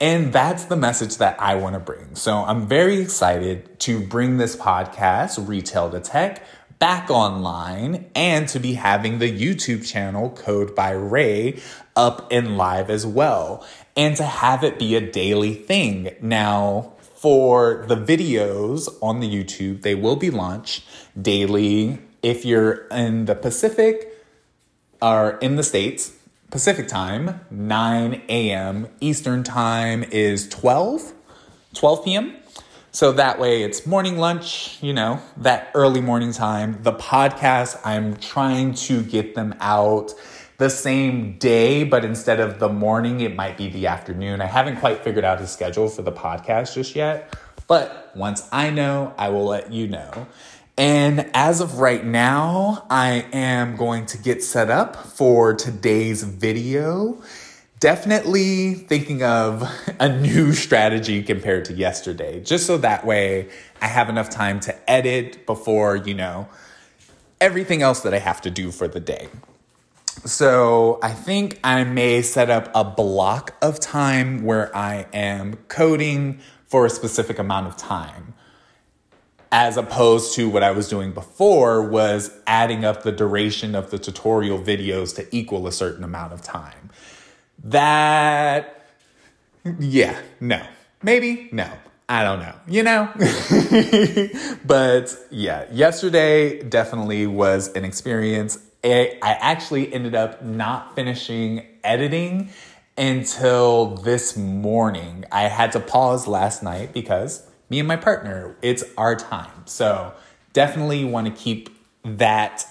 And 0.00 0.32
that's 0.32 0.66
the 0.66 0.76
message 0.76 1.16
that 1.16 1.40
I 1.40 1.56
want 1.56 1.74
to 1.74 1.80
bring. 1.80 2.14
So 2.14 2.36
I'm 2.36 2.68
very 2.68 3.00
excited 3.00 3.80
to 3.80 3.98
bring 3.98 4.36
this 4.36 4.54
podcast, 4.54 5.48
Retail 5.48 5.90
to 5.90 5.98
Tech, 5.98 6.44
back 6.78 7.10
online 7.10 8.08
and 8.14 8.48
to 8.50 8.60
be 8.60 8.74
having 8.74 9.18
the 9.18 9.28
YouTube 9.28 9.84
channel 9.84 10.30
Code 10.30 10.76
by 10.76 10.92
Ray 10.92 11.60
up 11.96 12.28
and 12.30 12.56
live 12.56 12.90
as 12.90 13.04
well 13.04 13.66
and 13.96 14.16
to 14.16 14.22
have 14.22 14.62
it 14.62 14.78
be 14.78 14.94
a 14.94 15.00
daily 15.00 15.54
thing. 15.54 16.14
Now, 16.20 16.92
for 17.00 17.84
the 17.88 17.96
videos 17.96 18.88
on 19.02 19.18
the 19.18 19.28
YouTube, 19.28 19.82
they 19.82 19.96
will 19.96 20.14
be 20.14 20.30
launched 20.30 20.84
daily. 21.20 21.98
If 22.22 22.44
you're 22.44 22.86
in 22.92 23.24
the 23.24 23.34
Pacific 23.34 24.17
or 25.00 25.38
in 25.38 25.56
the 25.56 25.62
States, 25.62 26.12
Pacific 26.50 26.88
time, 26.88 27.40
9 27.50 28.22
a.m. 28.28 28.88
Eastern 29.00 29.42
time 29.42 30.02
is 30.10 30.48
12, 30.48 31.12
12 31.74 32.04
p.m. 32.04 32.36
So 32.90 33.12
that 33.12 33.38
way 33.38 33.62
it's 33.62 33.86
morning 33.86 34.16
lunch, 34.16 34.78
you 34.82 34.94
know, 34.94 35.20
that 35.36 35.70
early 35.74 36.00
morning 36.00 36.32
time. 36.32 36.78
The 36.82 36.94
podcast, 36.94 37.78
I'm 37.84 38.16
trying 38.16 38.74
to 38.74 39.02
get 39.02 39.34
them 39.34 39.54
out 39.60 40.14
the 40.56 40.70
same 40.70 41.38
day, 41.38 41.84
but 41.84 42.04
instead 42.04 42.40
of 42.40 42.58
the 42.58 42.68
morning, 42.68 43.20
it 43.20 43.36
might 43.36 43.56
be 43.56 43.68
the 43.68 43.86
afternoon. 43.86 44.40
I 44.40 44.46
haven't 44.46 44.78
quite 44.78 45.04
figured 45.04 45.24
out 45.24 45.40
a 45.40 45.46
schedule 45.46 45.88
for 45.88 46.02
the 46.02 46.10
podcast 46.10 46.74
just 46.74 46.96
yet, 46.96 47.32
but 47.68 48.10
once 48.16 48.48
I 48.50 48.70
know, 48.70 49.14
I 49.16 49.28
will 49.28 49.44
let 49.44 49.72
you 49.72 49.86
know. 49.86 50.26
And 50.78 51.28
as 51.34 51.60
of 51.60 51.80
right 51.80 52.04
now, 52.04 52.86
I 52.88 53.26
am 53.32 53.74
going 53.74 54.06
to 54.06 54.18
get 54.18 54.44
set 54.44 54.70
up 54.70 54.94
for 54.94 55.52
today's 55.52 56.22
video. 56.22 57.20
Definitely 57.80 58.74
thinking 58.74 59.24
of 59.24 59.68
a 59.98 60.08
new 60.08 60.52
strategy 60.64 61.24
compared 61.24 61.64
to 61.64 61.74
yesterday, 61.74 62.38
just 62.38 62.64
so 62.64 62.78
that 62.78 63.04
way 63.04 63.48
I 63.82 63.88
have 63.88 64.08
enough 64.08 64.30
time 64.30 64.60
to 64.60 64.90
edit 64.90 65.46
before, 65.46 65.96
you 65.96 66.14
know, 66.14 66.48
everything 67.40 67.82
else 67.82 68.02
that 68.02 68.14
I 68.14 68.20
have 68.20 68.40
to 68.42 68.50
do 68.50 68.70
for 68.70 68.86
the 68.86 69.00
day. 69.00 69.28
So 70.24 71.00
I 71.02 71.10
think 71.10 71.58
I 71.64 71.82
may 71.82 72.22
set 72.22 72.50
up 72.50 72.70
a 72.72 72.84
block 72.84 73.56
of 73.60 73.80
time 73.80 74.44
where 74.44 74.74
I 74.76 75.06
am 75.12 75.56
coding 75.66 76.38
for 76.66 76.86
a 76.86 76.90
specific 76.90 77.40
amount 77.40 77.66
of 77.66 77.76
time. 77.76 78.34
As 79.50 79.76
opposed 79.76 80.34
to 80.34 80.48
what 80.48 80.62
I 80.62 80.72
was 80.72 80.88
doing 80.88 81.12
before 81.12 81.82
was 81.82 82.30
adding 82.46 82.84
up 82.84 83.02
the 83.02 83.12
duration 83.12 83.74
of 83.74 83.90
the 83.90 83.98
tutorial 83.98 84.58
videos 84.58 85.14
to 85.16 85.26
equal 85.34 85.66
a 85.66 85.72
certain 85.72 86.04
amount 86.04 86.34
of 86.34 86.42
time. 86.42 86.90
That, 87.64 88.88
yeah, 89.78 90.20
no. 90.40 90.62
Maybe, 91.02 91.48
no. 91.50 91.70
I 92.10 92.24
don't 92.24 92.40
know, 92.40 92.54
you 92.66 92.82
know? 92.82 93.10
but 94.64 95.16
yeah, 95.30 95.66
yesterday 95.70 96.62
definitely 96.62 97.26
was 97.26 97.68
an 97.74 97.84
experience 97.84 98.58
I 98.84 99.18
actually 99.22 99.92
ended 99.92 100.14
up 100.14 100.42
not 100.42 100.94
finishing 100.94 101.66
editing 101.82 102.50
until 102.96 103.96
this 103.96 104.36
morning. 104.36 105.24
I 105.32 105.42
had 105.42 105.72
to 105.72 105.80
pause 105.80 106.26
last 106.26 106.62
night 106.62 106.92
because 106.92 107.47
me 107.68 107.78
and 107.78 107.88
my 107.88 107.96
partner, 107.96 108.56
it's 108.62 108.84
our 108.96 109.14
time. 109.16 109.66
So 109.66 110.14
definitely 110.52 111.04
want 111.04 111.26
to 111.26 111.32
keep 111.32 111.70
that 112.04 112.64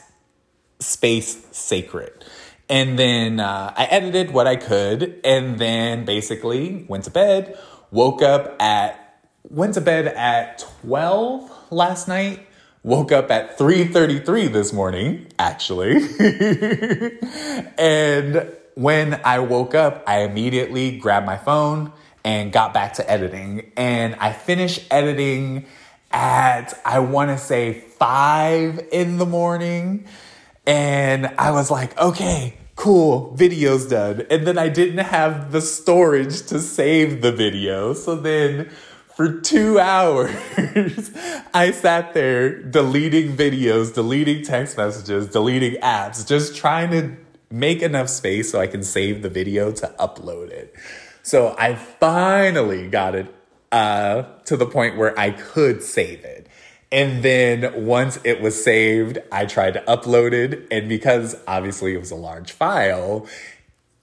space 0.80 1.46
sacred. 1.52 2.26
And 2.70 3.00
then 3.00 3.40
uh, 3.40 3.74
I 3.76 3.86
edited 3.86 4.32
what 4.32 4.48
I 4.48 4.56
could 4.56 5.20
and 5.24 5.58
then 5.58 6.06
basically 6.06 6.86
went 6.90 7.06
to 7.06 7.12
bed, 7.12 7.58
woke 7.92 8.22
up 8.22 8.62
at 8.62 9.04
went 9.50 9.74
to 9.76 9.82
bed 9.82 10.08
at 10.08 10.60
12 10.82 11.72
last 11.72 12.08
night 12.08 12.46
woke 12.84 13.12
up 13.12 13.32
at 13.32 13.58
3:33 13.58 14.52
this 14.52 14.74
morning 14.74 15.28
actually 15.40 15.96
and 17.78 18.52
when 18.76 19.20
i 19.24 19.40
woke 19.40 19.74
up 19.74 20.04
i 20.06 20.20
immediately 20.20 20.98
grabbed 20.98 21.26
my 21.26 21.38
phone 21.38 21.92
and 22.28 22.52
got 22.52 22.74
back 22.74 22.92
to 22.96 23.10
editing. 23.10 23.72
And 23.78 24.14
i 24.16 24.34
finished 24.34 24.86
editing 24.92 25.66
at 26.12 26.78
i 26.86 27.00
want 27.00 27.30
to 27.32 27.38
say 27.38 27.72
5 27.74 28.90
in 28.92 29.18
the 29.18 29.26
morning. 29.26 30.06
And 30.66 31.28
i 31.38 31.52
was 31.52 31.72
like 31.72 31.98
okay 31.98 32.58
cool 32.76 33.34
video's 33.36 33.88
done. 33.88 34.26
And 34.30 34.46
then 34.46 34.58
i 34.58 34.68
didn't 34.68 35.06
have 35.06 35.54
the 35.54 35.62
storage 35.62 36.46
to 36.48 36.60
save 36.60 37.22
the 37.22 37.32
video. 37.32 37.94
So 37.94 38.18
then 38.18 38.70
for 39.16 39.40
two 39.40 39.80
hours, 39.96 41.12
I 41.54 41.72
sat 41.72 42.14
there 42.14 42.62
deleting 42.62 43.38
videos, 43.38 43.94
deleting 43.94 44.44
text 44.44 44.76
messages, 44.76 45.28
deleting 45.28 45.80
apps, 45.82 46.28
just 46.28 46.58
trying 46.58 46.92
to 46.92 47.16
make 47.50 47.82
enough 47.82 48.10
space 48.10 48.52
so 48.52 48.60
I 48.60 48.68
can 48.68 48.84
save 48.84 49.22
the 49.22 49.30
video 49.30 49.72
to 49.72 49.96
upload 49.98 50.50
it. 50.50 50.76
So 51.28 51.54
I 51.60 51.76
finally 51.76 52.88
got 52.88 53.14
it 53.14 53.28
uh, 53.70 54.24
to 54.46 54.56
the 54.56 54.66
point 54.66 54.96
where 54.96 55.14
I 55.20 55.32
could 55.32 55.84
save 55.84 56.24
it. 56.24 56.48
And 56.90 57.22
then 57.22 57.86
once 57.86 58.18
it 58.24 58.40
was 58.40 58.64
saved, 58.64 59.18
I 59.30 59.46
tried 59.46 59.74
to 59.74 59.82
upload 59.82 60.32
it. 60.32 60.66
And 60.72 60.88
because 60.88 61.36
obviously 61.46 61.96
it 61.96 62.00
was 62.00 62.12
a 62.12 62.16
large 62.16 62.54
file, 62.54 63.28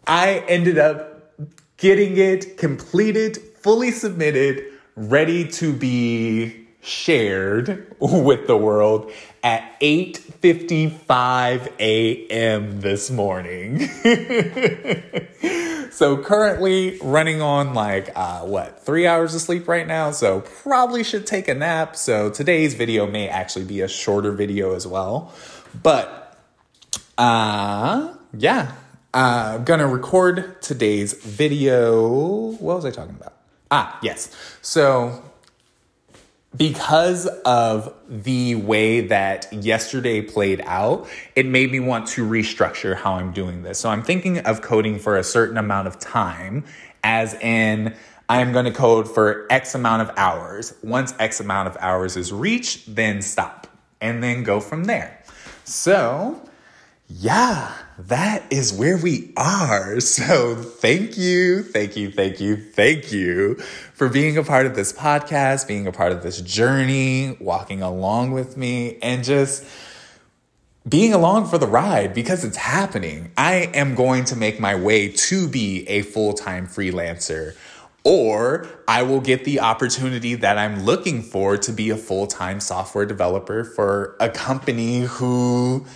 I 0.06 0.44
ended 0.48 0.76
up 0.76 1.32
getting 1.78 2.18
it 2.18 2.58
completed, 2.58 3.38
fully 3.38 3.90
submitted 3.90 4.62
ready 4.94 5.48
to 5.48 5.72
be 5.72 6.66
shared 6.82 7.96
with 8.00 8.46
the 8.46 8.58
world 8.58 9.10
at 9.42 9.80
8:55 9.80 11.72
a.m. 11.78 12.82
this 12.82 13.10
morning. 13.10 13.88
so 15.94 16.16
currently 16.16 16.98
running 17.00 17.40
on 17.40 17.72
like 17.72 18.11
uh, 18.14 18.40
what 18.40 18.85
three 18.85 19.07
hours 19.07 19.35
of 19.35 19.40
sleep 19.40 19.68
right 19.68 19.87
now. 19.87 20.11
So 20.11 20.40
probably 20.40 21.04
should 21.04 21.26
take 21.26 21.48
a 21.48 21.54
nap. 21.54 21.96
So 21.96 22.30
today's 22.30 22.74
video 22.74 23.07
may 23.07 23.28
actually 23.28 23.64
be 23.64 23.80
a 23.80 23.88
shorter 23.88 24.33
video 24.33 24.74
as 24.74 24.87
well. 24.87 25.33
But 25.83 26.20
uh 27.16 28.14
yeah, 28.37 28.72
uh, 29.12 29.54
I'm 29.54 29.64
gonna 29.64 29.87
record 29.87 30.61
today's 30.61 31.12
video. 31.12 32.48
What 32.50 32.76
was 32.76 32.85
I 32.85 32.90
talking 32.90 33.14
about? 33.14 33.35
Ah, 33.70 33.98
yes. 34.02 34.30
So, 34.61 35.23
because 36.56 37.26
of 37.44 37.92
the 38.08 38.54
way 38.54 39.02
that 39.08 39.52
yesterday 39.52 40.20
played 40.20 40.62
out, 40.64 41.08
it 41.34 41.46
made 41.46 41.70
me 41.72 41.80
want 41.80 42.06
to 42.08 42.26
restructure 42.26 42.96
how 42.96 43.14
I'm 43.14 43.32
doing 43.32 43.62
this. 43.62 43.78
So, 43.78 43.88
I'm 43.88 44.02
thinking 44.02 44.38
of 44.40 44.62
coding 44.62 44.98
for 44.98 45.16
a 45.16 45.24
certain 45.24 45.58
amount 45.58 45.88
of 45.88 45.98
time, 45.98 46.64
as 47.02 47.34
in, 47.34 47.94
I'm 48.28 48.52
going 48.52 48.64
to 48.64 48.72
code 48.72 49.12
for 49.12 49.46
X 49.50 49.74
amount 49.74 50.02
of 50.02 50.10
hours. 50.16 50.74
Once 50.82 51.12
X 51.18 51.40
amount 51.40 51.68
of 51.68 51.76
hours 51.78 52.16
is 52.16 52.32
reached, 52.32 52.94
then 52.94 53.20
stop 53.20 53.66
and 54.00 54.22
then 54.22 54.42
go 54.42 54.60
from 54.60 54.84
there. 54.84 55.22
So, 55.64 56.40
yeah, 57.08 57.74
that 57.98 58.44
is 58.50 58.72
where 58.72 58.96
we 58.96 59.33
are. 59.37 60.00
So, 60.00 60.54
thank 60.54 61.18
you, 61.18 61.62
thank 61.62 61.96
you, 61.96 62.11
thank 62.11 62.40
you, 62.40 62.57
thank 62.57 63.12
you 63.12 63.57
for 63.94 64.09
being 64.09 64.37
a 64.37 64.44
part 64.44 64.66
of 64.66 64.76
this 64.76 64.92
podcast, 64.92 65.66
being 65.66 65.87
a 65.87 65.92
part 65.92 66.12
of 66.12 66.22
this 66.22 66.40
journey, 66.40 67.37
walking 67.40 67.83
along 67.83 68.33
with 68.33 68.57
me, 68.57 68.98
and 69.02 69.24
just 69.24 69.64
being 70.88 71.14
along 71.14 71.46
for 71.46 71.59
the 71.59 71.66
ride 71.66 72.12
because 72.14 72.44
it's 72.44 72.57
happening. 72.57 73.33
I 73.37 73.70
am 73.74 73.94
going 73.94 74.24
to 74.26 74.37
make 74.37 74.61
my 74.61 74.74
way 74.74 75.09
to 75.09 75.48
be 75.48 75.88
a 75.88 76.02
full 76.02 76.35
time 76.35 76.66
freelancer, 76.66 77.57
or 78.04 78.66
I 78.87 79.02
will 79.02 79.20
get 79.20 79.44
the 79.44 79.61
opportunity 79.61 80.35
that 80.35 80.59
I'm 80.59 80.85
looking 80.85 81.22
for 81.22 81.57
to 81.57 81.72
be 81.72 81.90
a 81.90 81.96
full 81.96 82.26
time 82.26 82.61
software 82.61 83.07
developer 83.07 83.64
for 83.64 84.16
a 84.20 84.28
company 84.28 85.00
who, 85.00 85.87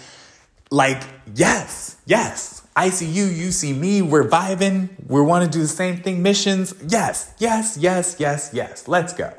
like, 0.70 1.02
yes, 1.34 1.96
yes. 2.06 2.62
I 2.76 2.90
see 2.90 3.06
you, 3.06 3.24
you 3.24 3.50
see 3.50 3.72
me, 3.72 4.02
we're 4.02 4.28
vibing, 4.28 4.90
we 5.08 5.20
want 5.20 5.44
to 5.44 5.50
do 5.50 5.62
the 5.62 5.68
same 5.68 6.00
thing, 6.00 6.22
missions. 6.22 6.74
Yes, 6.86 7.34
yes, 7.38 7.76
yes, 7.76 8.16
yes, 8.20 8.50
yes. 8.52 8.86
Let's 8.86 9.12
go. 9.12 9.32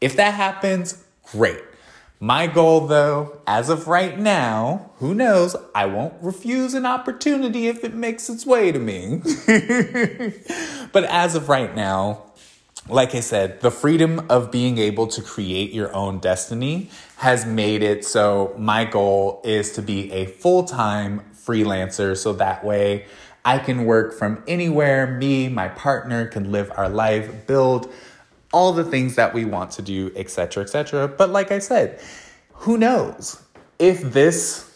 If 0.00 0.14
that 0.16 0.34
happens, 0.34 1.02
great. 1.32 1.60
My 2.20 2.46
goal, 2.46 2.86
though, 2.86 3.40
as 3.46 3.68
of 3.68 3.88
right 3.88 4.18
now, 4.18 4.92
who 4.98 5.12
knows, 5.14 5.56
I 5.74 5.86
won't 5.86 6.14
refuse 6.22 6.74
an 6.74 6.86
opportunity 6.86 7.66
if 7.66 7.82
it 7.82 7.94
makes 7.94 8.30
its 8.30 8.46
way 8.46 8.70
to 8.70 8.78
me. 8.78 9.20
but 10.92 11.04
as 11.04 11.34
of 11.34 11.48
right 11.48 11.74
now, 11.74 12.22
like 12.88 13.14
I 13.14 13.20
said, 13.20 13.60
the 13.60 13.70
freedom 13.70 14.26
of 14.28 14.50
being 14.50 14.78
able 14.78 15.06
to 15.08 15.22
create 15.22 15.72
your 15.72 15.94
own 15.94 16.18
destiny 16.18 16.90
has 17.16 17.46
made 17.46 17.82
it 17.82 18.04
so 18.04 18.54
my 18.58 18.84
goal 18.84 19.40
is 19.44 19.72
to 19.72 19.82
be 19.82 20.12
a 20.12 20.26
full 20.26 20.64
time 20.64 21.22
freelancer 21.34 22.16
so 22.16 22.34
that 22.34 22.64
way 22.64 23.06
I 23.44 23.58
can 23.58 23.84
work 23.84 24.14
from 24.14 24.42
anywhere. 24.46 25.06
Me, 25.06 25.48
my 25.48 25.68
partner 25.68 26.26
can 26.26 26.52
live 26.52 26.70
our 26.76 26.88
life, 26.88 27.46
build 27.46 27.92
all 28.52 28.72
the 28.72 28.84
things 28.84 29.16
that 29.16 29.34
we 29.34 29.44
want 29.44 29.72
to 29.72 29.82
do, 29.82 30.12
etc., 30.14 30.62
etc. 30.62 31.08
But 31.08 31.30
like 31.30 31.50
I 31.50 31.58
said, 31.58 32.00
who 32.52 32.78
knows 32.78 33.42
if 33.78 34.00
this 34.00 34.70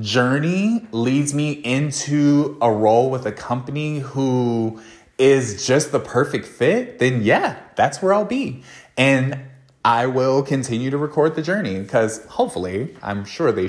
journey 0.00 0.86
leads 0.90 1.34
me 1.34 1.52
into 1.52 2.56
a 2.60 2.70
role 2.70 3.10
with 3.10 3.26
a 3.26 3.32
company 3.32 4.00
who 4.00 4.80
is 5.18 5.66
just 5.66 5.92
the 5.92 6.00
perfect 6.00 6.46
fit, 6.46 6.98
then 6.98 7.22
yeah, 7.22 7.58
that's 7.76 8.02
where 8.02 8.12
I'll 8.12 8.24
be. 8.24 8.62
And 8.96 9.38
I 9.84 10.06
will 10.06 10.42
continue 10.42 10.90
to 10.90 10.98
record 10.98 11.34
the 11.34 11.42
journey 11.42 11.80
because 11.80 12.24
hopefully, 12.26 12.94
I'm 13.02 13.24
sure 13.24 13.52
they 13.52 13.68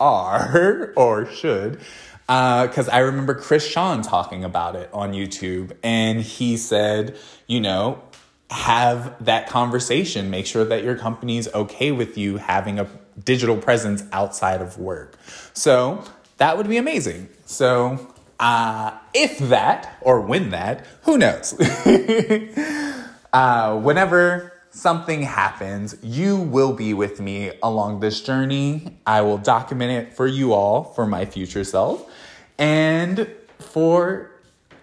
are 0.00 0.92
or 0.96 1.26
should. 1.26 1.80
Because 2.26 2.88
uh, 2.88 2.92
I 2.92 2.98
remember 3.00 3.34
Chris 3.34 3.66
Sean 3.66 4.00
talking 4.00 4.44
about 4.44 4.76
it 4.76 4.88
on 4.94 5.12
YouTube, 5.12 5.76
and 5.82 6.22
he 6.22 6.56
said, 6.56 7.18
you 7.46 7.60
know, 7.60 8.02
have 8.50 9.22
that 9.24 9.46
conversation. 9.48 10.30
Make 10.30 10.46
sure 10.46 10.64
that 10.64 10.84
your 10.84 10.96
company's 10.96 11.52
okay 11.52 11.92
with 11.92 12.16
you 12.16 12.38
having 12.38 12.78
a 12.78 12.88
digital 13.22 13.58
presence 13.58 14.04
outside 14.10 14.62
of 14.62 14.78
work. 14.78 15.18
So 15.52 16.02
that 16.38 16.56
would 16.56 16.68
be 16.68 16.78
amazing. 16.78 17.28
So 17.44 18.13
uh, 18.40 18.98
if 19.12 19.38
that 19.38 19.96
or 20.00 20.20
when 20.20 20.50
that, 20.50 20.86
who 21.02 21.18
knows? 21.18 21.54
uh, 23.32 23.78
whenever 23.78 24.52
something 24.70 25.22
happens, 25.22 25.96
you 26.02 26.36
will 26.36 26.72
be 26.72 26.92
with 26.94 27.20
me 27.20 27.52
along 27.62 28.00
this 28.00 28.20
journey. 28.20 28.98
I 29.06 29.20
will 29.22 29.38
document 29.38 29.92
it 29.92 30.14
for 30.14 30.26
you 30.26 30.52
all, 30.52 30.84
for 30.84 31.06
my 31.06 31.24
future 31.24 31.64
self, 31.64 32.10
and 32.58 33.28
for 33.58 34.30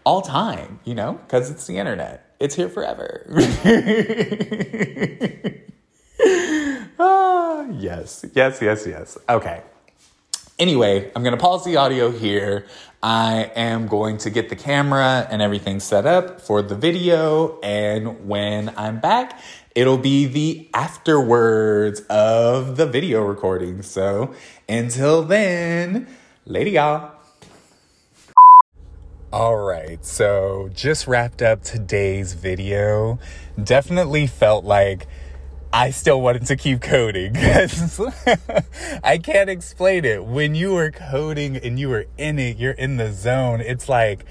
all 0.04 0.22
time, 0.22 0.80
you 0.84 0.96
know, 0.96 1.14
because 1.14 1.52
it's 1.52 1.68
the 1.68 1.78
internet. 1.78 2.36
It's 2.40 2.56
here 2.56 2.70
forever. 2.70 3.26
ah, 7.00 7.68
yes, 7.70 8.26
yes, 8.34 8.60
yes, 8.62 8.88
yes. 8.88 9.18
Okay. 9.30 9.62
Anyway, 10.58 11.12
I'm 11.16 11.24
going 11.24 11.36
to 11.36 11.42
pause 11.42 11.66
the 11.66 11.78
audio 11.78 12.12
here. 12.12 12.66
I 13.04 13.52
am 13.56 13.88
going 13.88 14.20
to 14.20 14.30
get 14.30 14.50
the 14.50 14.56
camera 14.56 15.28
and 15.32 15.42
everything 15.42 15.80
set 15.80 16.06
up 16.06 16.40
for 16.40 16.62
the 16.62 16.76
video. 16.76 17.60
And 17.62 18.28
when 18.28 18.74
I'm 18.78 19.00
back, 19.00 19.40
it'll 19.74 19.98
be 19.98 20.28
the 20.28 20.70
afterwards 20.74 22.02
of 22.10 22.78
the 22.78 22.86
video 22.86 23.24
recording. 23.24 23.82
So 23.82 24.36
until 24.70 25.24
then, 25.24 26.08
lady 26.46 26.72
y'all. 26.72 27.16
All 29.34 29.58
right, 29.58 30.06
so 30.06 30.70
just 30.74 31.08
wrapped 31.08 31.42
up 31.42 31.64
today's 31.64 32.34
video. 32.34 33.18
Definitely 33.62 34.28
felt 34.28 34.66
like 34.66 35.08
I 35.74 35.92
still 35.92 36.22
wanted 36.22 36.46
to 36.48 36.58
keep 36.58 36.82
coding 36.82 37.36
I 39.04 39.18
can't 39.18 39.50
explain 39.50 40.04
it. 40.04 40.26
When 40.26 40.54
you 40.54 40.76
are 40.78 40.92
coding 40.92 41.56
and 41.58 41.80
you 41.80 41.92
are 41.94 42.06
in 42.18 42.40
it, 42.40 42.58
you're 42.58 42.74
in 42.74 42.98
the 42.98 43.12
zone. 43.14 43.62
It's 43.62 43.88
like, 43.88 44.26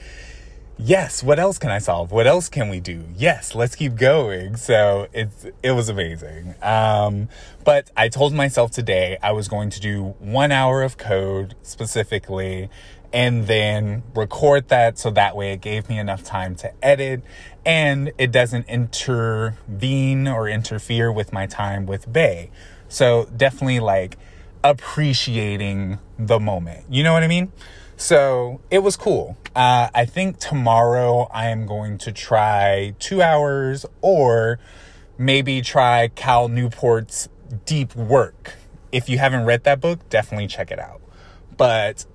yes, 0.78 1.22
what 1.22 1.38
else 1.38 1.58
can 1.58 1.70
I 1.70 1.78
solve? 1.78 2.12
What 2.12 2.26
else 2.26 2.48
can 2.48 2.68
we 2.68 2.80
do? 2.80 3.04
Yes, 3.16 3.54
let's 3.54 3.74
keep 3.74 3.94
going. 3.94 4.56
So 4.56 5.08
it's, 5.12 5.46
it 5.62 5.72
was 5.72 5.88
amazing. 5.88 6.54
Um, 6.62 7.28
but 7.64 7.90
I 7.96 8.08
told 8.08 8.34
myself 8.34 8.70
today 8.70 9.16
I 9.22 9.32
was 9.32 9.48
going 9.48 9.70
to 9.70 9.80
do 9.80 10.14
one 10.18 10.52
hour 10.52 10.82
of 10.82 10.98
code 10.98 11.54
specifically 11.62 12.68
and 13.12 13.46
then 13.46 14.02
record 14.14 14.68
that 14.68 14.98
so 14.98 15.10
that 15.10 15.36
way 15.36 15.52
it 15.52 15.60
gave 15.60 15.88
me 15.88 15.98
enough 15.98 16.22
time 16.22 16.54
to 16.56 16.72
edit 16.84 17.22
and 17.64 18.12
it 18.18 18.32
doesn't 18.32 18.68
intervene 18.68 20.26
or 20.28 20.48
interfere 20.48 21.12
with 21.12 21.32
my 21.32 21.46
time 21.46 21.86
with 21.86 22.12
Bay. 22.12 22.50
So 22.88 23.28
definitely 23.36 23.80
like 23.80 24.16
appreciating 24.64 25.98
the 26.18 26.38
moment. 26.40 26.84
You 26.90 27.02
know 27.02 27.12
what 27.12 27.22
I 27.22 27.28
mean? 27.28 27.52
So 27.96 28.60
it 28.70 28.78
was 28.78 28.96
cool. 28.96 29.36
Uh, 29.54 29.88
I 29.94 30.06
think 30.06 30.38
tomorrow 30.38 31.28
I 31.32 31.48
am 31.48 31.66
going 31.66 31.98
to 31.98 32.12
try 32.12 32.94
two 32.98 33.20
hours 33.20 33.84
or 34.00 34.58
maybe 35.18 35.60
try 35.60 36.08
Cal 36.08 36.48
Newport's 36.48 37.28
Deep 37.66 37.94
Work. 37.94 38.54
If 38.90 39.08
you 39.08 39.18
haven't 39.18 39.44
read 39.44 39.64
that 39.64 39.80
book, 39.80 40.08
definitely 40.08 40.46
check 40.46 40.70
it 40.70 40.78
out. 40.78 41.00
But 41.56 42.06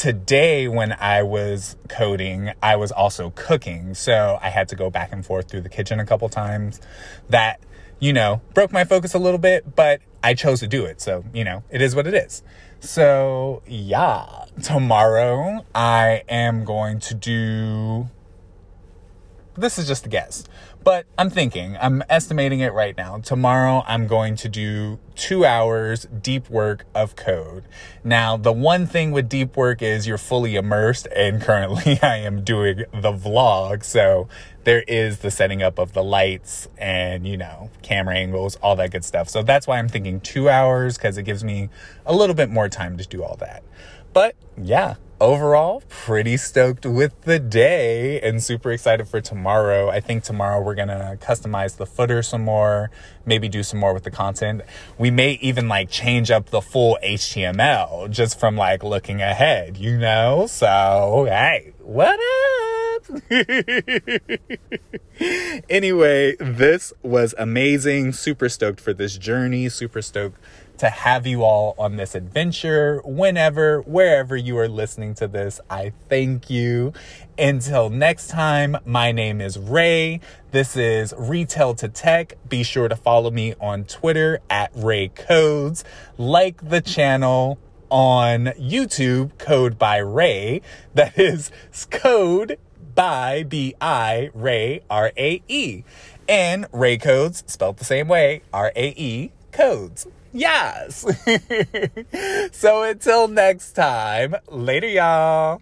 today 0.00 0.66
when 0.66 0.92
I 0.92 1.22
was 1.22 1.76
coding, 1.90 2.52
I 2.62 2.76
was 2.76 2.90
also 2.90 3.34
cooking. 3.36 3.92
So 3.92 4.38
I 4.40 4.48
had 4.48 4.66
to 4.68 4.74
go 4.74 4.88
back 4.88 5.12
and 5.12 5.24
forth 5.24 5.50
through 5.50 5.60
the 5.60 5.68
kitchen 5.68 6.00
a 6.00 6.06
couple 6.06 6.26
times. 6.30 6.80
That, 7.28 7.60
you 7.98 8.14
know, 8.14 8.40
broke 8.54 8.72
my 8.72 8.84
focus 8.84 9.12
a 9.12 9.18
little 9.18 9.38
bit, 9.38 9.76
but 9.76 10.00
I 10.24 10.32
chose 10.32 10.60
to 10.60 10.66
do 10.66 10.86
it. 10.86 11.02
So, 11.02 11.22
you 11.34 11.44
know, 11.44 11.64
it 11.68 11.82
is 11.82 11.94
what 11.94 12.06
it 12.06 12.14
is. 12.14 12.42
So, 12.80 13.62
yeah, 13.66 14.46
tomorrow 14.62 15.66
I 15.74 16.22
am 16.30 16.64
going 16.64 17.00
to 17.00 17.14
do. 17.14 18.08
This 19.54 19.78
is 19.78 19.86
just 19.86 20.06
a 20.06 20.08
guess. 20.08 20.44
But 20.90 21.06
I'm 21.16 21.30
thinking, 21.30 21.76
I'm 21.80 22.02
estimating 22.10 22.58
it 22.58 22.72
right 22.72 22.96
now. 22.96 23.18
Tomorrow, 23.18 23.84
I'm 23.86 24.08
going 24.08 24.34
to 24.34 24.48
do 24.48 24.98
two 25.14 25.44
hours 25.44 26.08
deep 26.20 26.50
work 26.50 26.84
of 26.96 27.14
code. 27.14 27.62
Now, 28.02 28.36
the 28.36 28.50
one 28.50 28.88
thing 28.88 29.12
with 29.12 29.28
deep 29.28 29.56
work 29.56 29.82
is 29.82 30.08
you're 30.08 30.18
fully 30.18 30.56
immersed, 30.56 31.06
and 31.14 31.40
currently 31.40 32.00
I 32.02 32.16
am 32.16 32.42
doing 32.42 32.78
the 32.92 33.12
vlog. 33.12 33.84
So 33.84 34.26
there 34.64 34.82
is 34.82 35.20
the 35.20 35.30
setting 35.30 35.62
up 35.62 35.78
of 35.78 35.92
the 35.92 36.02
lights 36.02 36.68
and, 36.76 37.26
you 37.26 37.36
know, 37.36 37.70
camera 37.82 38.16
angles, 38.16 38.56
all 38.56 38.76
that 38.76 38.90
good 38.90 39.04
stuff. 39.04 39.28
So 39.28 39.42
that's 39.42 39.66
why 39.66 39.78
I'm 39.78 39.88
thinking 39.88 40.20
two 40.20 40.48
hours 40.48 40.96
because 40.96 41.16
it 41.16 41.22
gives 41.22 41.42
me 41.42 41.68
a 42.04 42.14
little 42.14 42.34
bit 42.34 42.50
more 42.50 42.68
time 42.68 42.96
to 42.98 43.06
do 43.06 43.22
all 43.22 43.36
that. 43.36 43.62
But 44.12 44.34
yeah, 44.56 44.96
overall, 45.20 45.82
pretty 45.88 46.36
stoked 46.36 46.84
with 46.84 47.22
the 47.22 47.38
day 47.38 48.20
and 48.20 48.42
super 48.42 48.72
excited 48.72 49.06
for 49.08 49.20
tomorrow. 49.20 49.88
I 49.88 50.00
think 50.00 50.24
tomorrow 50.24 50.60
we're 50.60 50.74
gonna 50.74 51.16
customize 51.20 51.76
the 51.76 51.86
footer 51.86 52.22
some 52.22 52.42
more, 52.42 52.90
maybe 53.24 53.48
do 53.48 53.62
some 53.62 53.78
more 53.78 53.94
with 53.94 54.02
the 54.02 54.10
content. 54.10 54.62
We 54.98 55.10
may 55.10 55.32
even 55.40 55.68
like 55.68 55.90
change 55.90 56.30
up 56.30 56.50
the 56.50 56.60
full 56.60 56.98
HTML 57.04 58.10
just 58.10 58.40
from 58.40 58.56
like 58.56 58.82
looking 58.82 59.22
ahead, 59.22 59.76
you 59.76 59.96
know? 59.96 60.46
So, 60.48 61.26
hey, 61.28 61.72
what 61.78 62.18
up? 62.18 62.69
anyway, 65.68 66.36
this 66.36 66.92
was 67.02 67.34
amazing. 67.38 68.12
Super 68.12 68.48
stoked 68.48 68.80
for 68.80 68.92
this 68.92 69.18
journey. 69.18 69.68
Super 69.68 70.02
stoked 70.02 70.40
to 70.78 70.88
have 70.88 71.26
you 71.26 71.44
all 71.44 71.74
on 71.78 71.96
this 71.96 72.14
adventure 72.14 73.02
whenever, 73.04 73.82
wherever 73.82 74.34
you 74.34 74.56
are 74.56 74.68
listening 74.68 75.14
to 75.14 75.28
this. 75.28 75.60
I 75.68 75.92
thank 76.08 76.48
you. 76.48 76.94
Until 77.38 77.90
next 77.90 78.28
time, 78.28 78.78
my 78.86 79.12
name 79.12 79.42
is 79.42 79.58
Rae. 79.58 80.20
This 80.52 80.76
is 80.76 81.12
Retail 81.18 81.74
to 81.74 81.88
Tech. 81.88 82.34
Be 82.48 82.62
sure 82.62 82.88
to 82.88 82.96
follow 82.96 83.30
me 83.30 83.54
on 83.60 83.84
Twitter 83.84 84.40
at 84.48 84.70
Rae 84.74 85.08
Codes. 85.08 85.84
Like 86.16 86.66
the 86.66 86.80
channel 86.80 87.58
on 87.90 88.46
YouTube, 88.58 89.36
Code 89.36 89.78
by 89.78 89.98
Rae. 89.98 90.62
That 90.94 91.18
is 91.18 91.50
Code 91.90 92.58
by 92.94 93.42
B 93.42 93.74
I 93.80 94.30
Rae 94.34 94.82
R 94.90 95.12
A 95.16 95.42
E. 95.48 95.84
And 96.28 96.66
Rae 96.72 96.98
Codes, 96.98 97.42
spelled 97.46 97.78
the 97.78 97.84
same 97.84 98.08
way, 98.08 98.42
R 98.52 98.72
A 98.76 98.88
E 98.96 99.32
Codes. 99.52 100.06
Yes. 100.32 101.04
so 102.52 102.82
until 102.84 103.26
next 103.26 103.72
time, 103.72 104.36
later, 104.48 104.86
y'all. 104.86 105.60